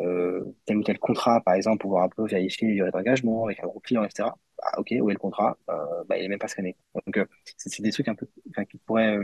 euh, 0.00 0.44
tel 0.66 0.78
ou 0.78 0.84
tel 0.84 0.98
contrat, 0.98 1.40
par 1.42 1.54
exemple, 1.54 1.78
pour 1.80 1.90
pouvoir 1.90 2.04
un 2.04 2.08
peu 2.10 2.26
vérifier 2.26 2.68
les 2.68 2.74
durées 2.74 2.90
d'engagement 2.92 3.44
avec 3.46 3.60
un 3.60 3.66
gros 3.66 3.80
client, 3.80 4.04
etc. 4.04 4.36
Bah, 4.58 4.72
ok, 4.78 4.94
où 5.00 5.10
est 5.10 5.14
le 5.14 5.18
contrat? 5.18 5.58
Euh, 5.70 6.04
bah, 6.08 6.18
Il 6.18 6.24
est 6.24 6.28
même 6.28 6.38
pas 6.38 6.48
scanné. 6.48 6.76
Donc, 7.06 7.16
euh, 7.18 7.26
c'est 7.56 7.82
des 7.82 7.92
trucs 7.92 8.08
un 8.08 8.14
peu, 8.16 8.26
qui 8.70 8.78
pourraient, 8.78 9.18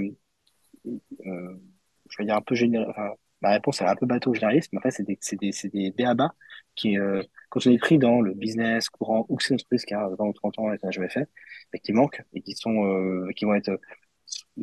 je 0.85 2.17
vais 2.19 2.25
dire 2.25 2.37
un 2.37 2.41
peu 2.43 2.55
général. 2.55 2.89
Enfin, 2.91 3.11
ma 3.43 3.51
réponse 3.51 3.81
est 3.81 3.85
un 3.87 3.97
peu 3.97 4.07
bateau 4.07 4.35
généraliste, 4.35 4.71
mais 4.73 4.79
en 4.79 4.83
fait, 4.83 4.91
c'est 4.91 5.05
des, 5.05 5.19
des, 5.41 5.53
des 5.71 5.91
BABA 5.93 6.35
qui, 6.75 6.99
euh, 6.99 7.23
quand 7.49 7.67
on 7.67 7.71
est 7.71 7.79
pris 7.79 7.99
dans 7.99 8.21
le 8.21 8.35
business 8.35 8.89
courant 8.89 9.27
ou 9.29 9.37
que 9.37 9.43
c'est 9.43 9.51
une 9.51 9.57
entreprise 9.57 9.85
qui 9.85 9.95
a 9.95 10.09
20 10.09 10.25
ou 10.27 10.33
30 10.33 10.59
ans 10.59 10.73
et 10.73 10.79
qu'on 10.79 10.87
n'a 10.89 10.91
jamais 10.93 11.09
fait, 11.11 11.29
mais 11.73 11.79
qui 11.81 11.93
manquent 11.93 12.23
et 12.35 12.43
qui 12.43 12.55
sont, 12.55 12.85
euh, 12.87 13.29
qui 13.37 13.45
vont 13.45 13.55
être 13.55 13.71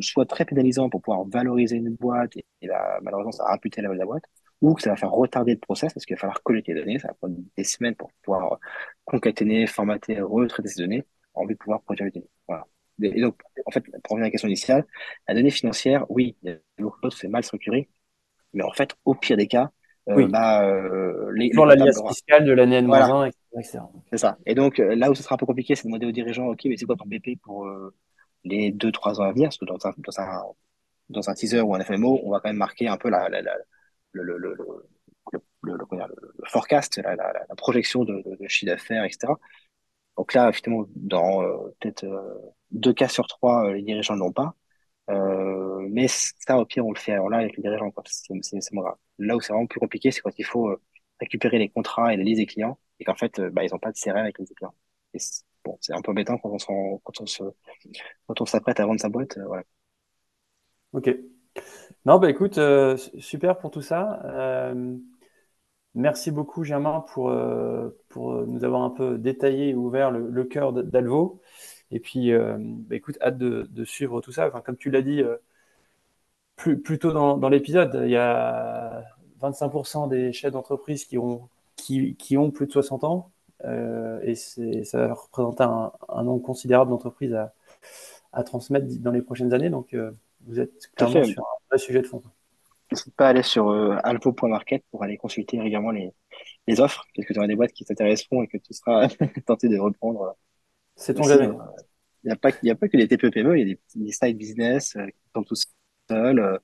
soit 0.02 0.26
très 0.26 0.46
pénalisants 0.46 0.90
pour 0.90 1.02
pouvoir 1.02 1.26
valoriser 1.28 1.78
une 1.78 1.96
boîte 1.96 2.38
et, 2.38 2.46
et 2.62 2.68
là, 2.68 3.00
malheureusement, 3.02 3.32
ça 3.32 3.44
va 3.46 3.54
imputer 3.54 3.82
la 3.82 3.90
valeur 3.90 3.98
de 3.98 4.00
la 4.02 4.06
boîte, 4.13 4.24
ou 4.62 4.74
que 4.74 4.82
ça 4.82 4.90
va 4.92 4.96
faire 4.96 5.12
retarder 5.12 5.54
le 5.54 5.60
process 5.60 5.94
parce 5.94 6.06
qu'il 6.06 6.16
va 6.16 6.20
falloir 6.22 6.42
collecter 6.44 6.74
les 6.74 6.82
données, 6.82 7.00
ça 7.00 7.10
va 7.10 7.13
prendre 7.16 7.36
des 7.56 7.63
semaines 7.63 7.96
pour 7.96 8.12
pouvoir 8.24 8.60
concaténer, 9.06 9.68
formater, 9.68 10.22
retraiter 10.22 10.70
ces 10.70 10.82
données, 10.82 11.04
en 11.34 11.46
vue 11.46 11.54
de 11.54 11.60
pouvoir 11.60 11.82
produire 11.82 12.06
les 12.06 12.12
données. 12.12 12.30
Voilà. 12.48 12.66
Et 13.02 13.22
donc, 13.22 13.40
en 13.66 13.72
fait, 13.72 13.82
pour 13.82 14.12
revenir 14.12 14.24
à 14.26 14.28
la 14.28 14.32
question 14.32 14.48
initiale, 14.48 14.86
la 15.28 15.36
donnée 15.36 15.52
financière, 15.52 16.06
oui, 16.10 16.36
il 16.42 16.50
y 16.50 16.54
a 16.54 17.10
c'est 17.12 17.28
mal 17.28 17.44
structuré, 17.44 17.90
mais 18.58 18.63
en 18.63 18.74
fait, 18.74 18.96
au 19.06 19.13
pire 19.15 19.38
des 19.38 19.48
cas, 19.48 19.72
euh, 20.10 20.15
oui. 20.15 20.26
bah, 20.28 20.65
euh, 20.67 21.32
les, 21.36 21.50
Toujours 21.50 21.65
l'alias 21.67 22.02
fiscale 22.08 22.46
de 22.46 22.52
l'année 22.54 22.78
N-1, 22.78 22.88
voilà. 22.88 23.28
etc. 23.60 23.80
C'est 24.12 24.17
ça. 24.17 24.38
Et 24.46 24.56
donc, 24.56 24.80
euh, 24.80 24.96
là 24.96 25.12
où 25.12 25.15
ce 25.15 25.24
sera 25.24 25.36
un 25.36 25.38
peu 25.38 25.46
compliqué, 25.46 25.76
c'est 25.76 25.84
de 25.84 25.89
demander 25.89 26.08
aux 26.08 26.12
dirigeants, 26.12 26.48
OK, 26.48 26.62
mais 26.65 26.78
c'est 26.78 26.86
quoi 26.86 26.96
ton 26.96 27.06
BP 27.08 27.39
pour 27.41 27.65
euh, 27.67 27.93
les 28.43 28.72
deux, 28.72 28.91
trois 28.91 29.20
ans 29.22 29.26
à 29.26 29.32
venir? 29.32 29.48
Parce 29.50 29.58
que 29.58 29.65
dans 29.65 29.86
un, 29.86 29.93
dans 29.98 30.20
un, 30.22 30.43
dans 31.10 31.30
un 31.30 31.34
teaser 31.34 31.62
ou 31.62 31.76
un 31.76 31.84
FMO, 31.84 32.20
on 32.24 32.32
va 32.32 32.39
quand 32.39 32.50
même 32.50 32.58
marquer 32.58 32.88
un 32.88 32.98
peu 32.98 33.10
la, 33.10 33.30
la, 33.30 33.41
la 33.41 33.54
le, 34.13 34.24
le, 34.24 34.38
le, 34.38 34.56
le, 34.56 35.41
le, 35.63 35.78
le 35.78 36.50
forecast, 36.50 36.98
la, 36.98 37.15
la, 37.15 37.34
la 37.48 37.56
projection 37.56 38.04
de, 38.06 38.22
de, 38.24 38.38
de 38.41 38.48
chiffre 38.48 38.72
d'affaires, 38.72 39.04
etc. 39.04 39.34
Donc 40.17 40.34
là, 40.34 40.50
effectivement, 40.50 40.86
dans 40.96 41.41
peut-être 41.80 42.06
deux 42.72 42.93
cas 42.93 43.08
sur 43.08 43.28
trois, 43.28 43.72
les 43.74 43.84
dirigeants 43.84 44.15
ne 44.15 44.20
l'ont 44.22 44.32
pas. 44.32 44.56
Mais 45.10 46.08
ça, 46.08 46.58
au 46.58 46.65
pire, 46.65 46.86
on 46.86 46.91
le 46.91 47.00
fait 47.00 47.17
en 47.17 47.30
live 47.30 47.41
avec 47.41 47.58
les 47.58 47.63
dirigeants. 47.63 47.91
C'est 48.06 48.74
moins 48.74 48.84
grave. 48.84 48.98
Là 49.20 49.36
où 49.36 49.41
c'est 49.41 49.54
vraiment 49.54 49.67
plus 49.67 49.80
compliqué, 49.80 50.12
c'est 50.12 50.22
quand 50.22 50.38
il 50.38 50.46
faut 50.46 50.76
récupérer 51.20 51.58
les 51.60 51.70
contrats 51.70 52.13
et 52.13 52.17
les 52.17 52.24
listes 52.24 52.39
des 52.39 52.46
clients 52.46 52.78
et 53.00 53.06
qu'en 53.06 53.15
fait, 53.15 53.39
bah, 53.41 53.63
ils 53.63 53.72
n'ont 53.72 53.80
pas 53.80 53.91
de 53.91 53.98
CRM 53.98 54.17
avec 54.17 54.38
les 54.39 54.46
clients. 54.46 54.74
Et 55.13 55.20
bon, 55.63 55.78
c'est 55.82 55.93
un 55.93 56.02
peu 56.02 56.12
embêtant 56.12 56.38
quand 56.38 56.56
on, 56.70 57.00
quand 57.00 57.22
on 57.22 57.26
se, 57.26 57.43
quand 58.28 58.41
on 58.41 58.46
s'apprête 58.46 58.80
à 58.80 58.86
vendre 58.86 59.00
sa 59.00 59.10
boîte. 59.10 59.38
voilà. 59.48 59.63
Ok. 60.93 61.10
Non, 62.06 62.20
bah 62.20 62.30
écoute, 62.30 62.60
super 63.20 63.58
pour 63.58 63.72
tout 63.72 63.82
ça. 63.82 64.22
Euh, 64.26 64.98
Merci 65.98 66.30
beaucoup, 66.30 66.63
Germain, 66.63 67.04
pour, 67.12 67.30
euh, 67.32 67.89
pour 68.10 68.46
nous 68.46 68.63
avoir 68.63 68.84
un 68.84 68.91
peu 68.91 69.17
détaillé 69.17 69.70
et 69.70 69.74
ouvert 69.76 70.12
le, 70.12 70.43
cœur 70.43 70.72
d'Alvo. 70.72 71.41
Et 71.91 72.00
puis, 72.00 72.32
euh, 72.34 72.58
bah, 72.60 72.95
écoute, 72.95 73.17
hâte 73.21 73.38
de, 73.38 73.86
suivre 73.86 74.21
tout 74.21 74.32
ça. 74.32 74.47
Enfin, 74.47 74.62
comme 74.62 74.78
tu 74.78 74.91
l'as 74.91 75.02
dit 75.02 75.21
euh, 75.21 75.38
plus, 76.56 76.80
plus, 76.80 77.00
tôt 77.00 77.12
dans, 77.12 77.38
dans 77.38 77.50
l'épisode, 77.50 78.02
il 78.04 78.12
y 78.12 78.17
a 78.17 79.04
25% 79.41 80.10
des 80.10 80.34
chefs 80.34 80.52
d'entreprise 80.52 81.06
qui 81.06 81.17
ont, 81.17 81.50
qui, 81.76 82.15
qui, 82.15 82.38
ont 82.38 82.52
plus 82.52 82.67
de 82.67 82.71
60 82.71 83.04
ans. 83.04 83.32
et 84.23 84.36
ça 84.36 85.08
va 85.08 85.13
représenter 85.13 85.63
un, 85.63 85.91
un 86.10 86.23
nombre 86.23 86.43
considérable 86.43 86.91
d'entreprises 86.91 87.34
à, 87.34 87.54
à, 88.34 88.43
transmettre 88.43 88.88
dans 89.00 89.12
les 89.12 89.21
prochaines 89.21 89.54
années. 89.54 89.69
Donc, 89.69 89.95
vous 90.45 90.60
êtes 90.60 90.91
clairement 90.95 91.23
sur 91.23 91.43
un 91.43 91.67
vrai 91.69 91.78
sujet 91.78 92.02
de 92.02 92.08
fond 92.08 92.21
n'hésite 92.91 93.15
pas 93.15 93.28
à 93.28 93.30
aller 93.30 93.43
sur 93.43 93.69
euh, 93.69 93.97
alvo.market 94.04 94.84
pour 94.91 95.04
aller 95.04 95.17
consulter 95.17 95.58
régulièrement 95.58 95.91
les, 95.91 96.13
les 96.67 96.80
offres, 96.80 97.06
parce 97.15 97.28
que 97.28 97.34
tu 97.34 97.39
auras 97.39 97.47
des 97.47 97.56
boîtes 97.56 97.73
qui 97.73 97.86
t'intéresseront 97.86 98.43
et 98.43 98.47
que 98.47 98.58
tu 98.58 98.73
seras 98.73 99.08
tenté 99.45 99.67
de 99.67 99.78
reprendre. 99.78 100.36
Euh, 100.98 101.04
C'est 101.04 101.14
ton 101.14 101.24
jamais. 101.24 101.50
Il 102.24 102.28
n'y 102.28 102.34
a, 102.34 102.36
pas, 102.36 102.50
a 102.50 102.76
pas 102.76 102.88
que 102.90 102.98
les 102.98 103.08
TPE-PME, 103.08 103.58
il 103.58 103.68
y 103.68 103.72
a 103.72 103.76
des, 103.76 103.80
des 103.96 104.12
side 104.12 104.38
business 104.38 104.96
euh, 104.96 105.06
qui 105.06 105.32
sont 105.34 105.44
tout 105.44 105.56
seuls, 106.10 106.60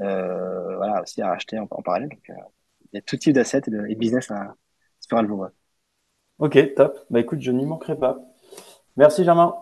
euh, 0.00 0.76
voilà, 0.76 1.02
aussi 1.02 1.22
à 1.22 1.32
acheter 1.32 1.58
en, 1.58 1.66
parallèle. 1.66 2.10
Donc, 2.10 2.28
il 2.28 2.96
y 2.96 2.98
a 2.98 3.02
tout 3.02 3.16
type 3.16 3.34
d'assets 3.34 3.62
et, 3.66 3.70
de, 3.70 3.94
business 3.94 4.30
à, 4.30 4.54
sur 5.00 5.16
Alvo. 5.16 5.46
Ok, 6.38 6.74
top. 6.76 6.98
Bah 7.10 7.20
écoute, 7.20 7.40
je 7.40 7.50
n'y 7.50 7.66
manquerai 7.66 7.98
pas. 7.98 8.18
Merci 8.96 9.24
Germain. 9.24 9.54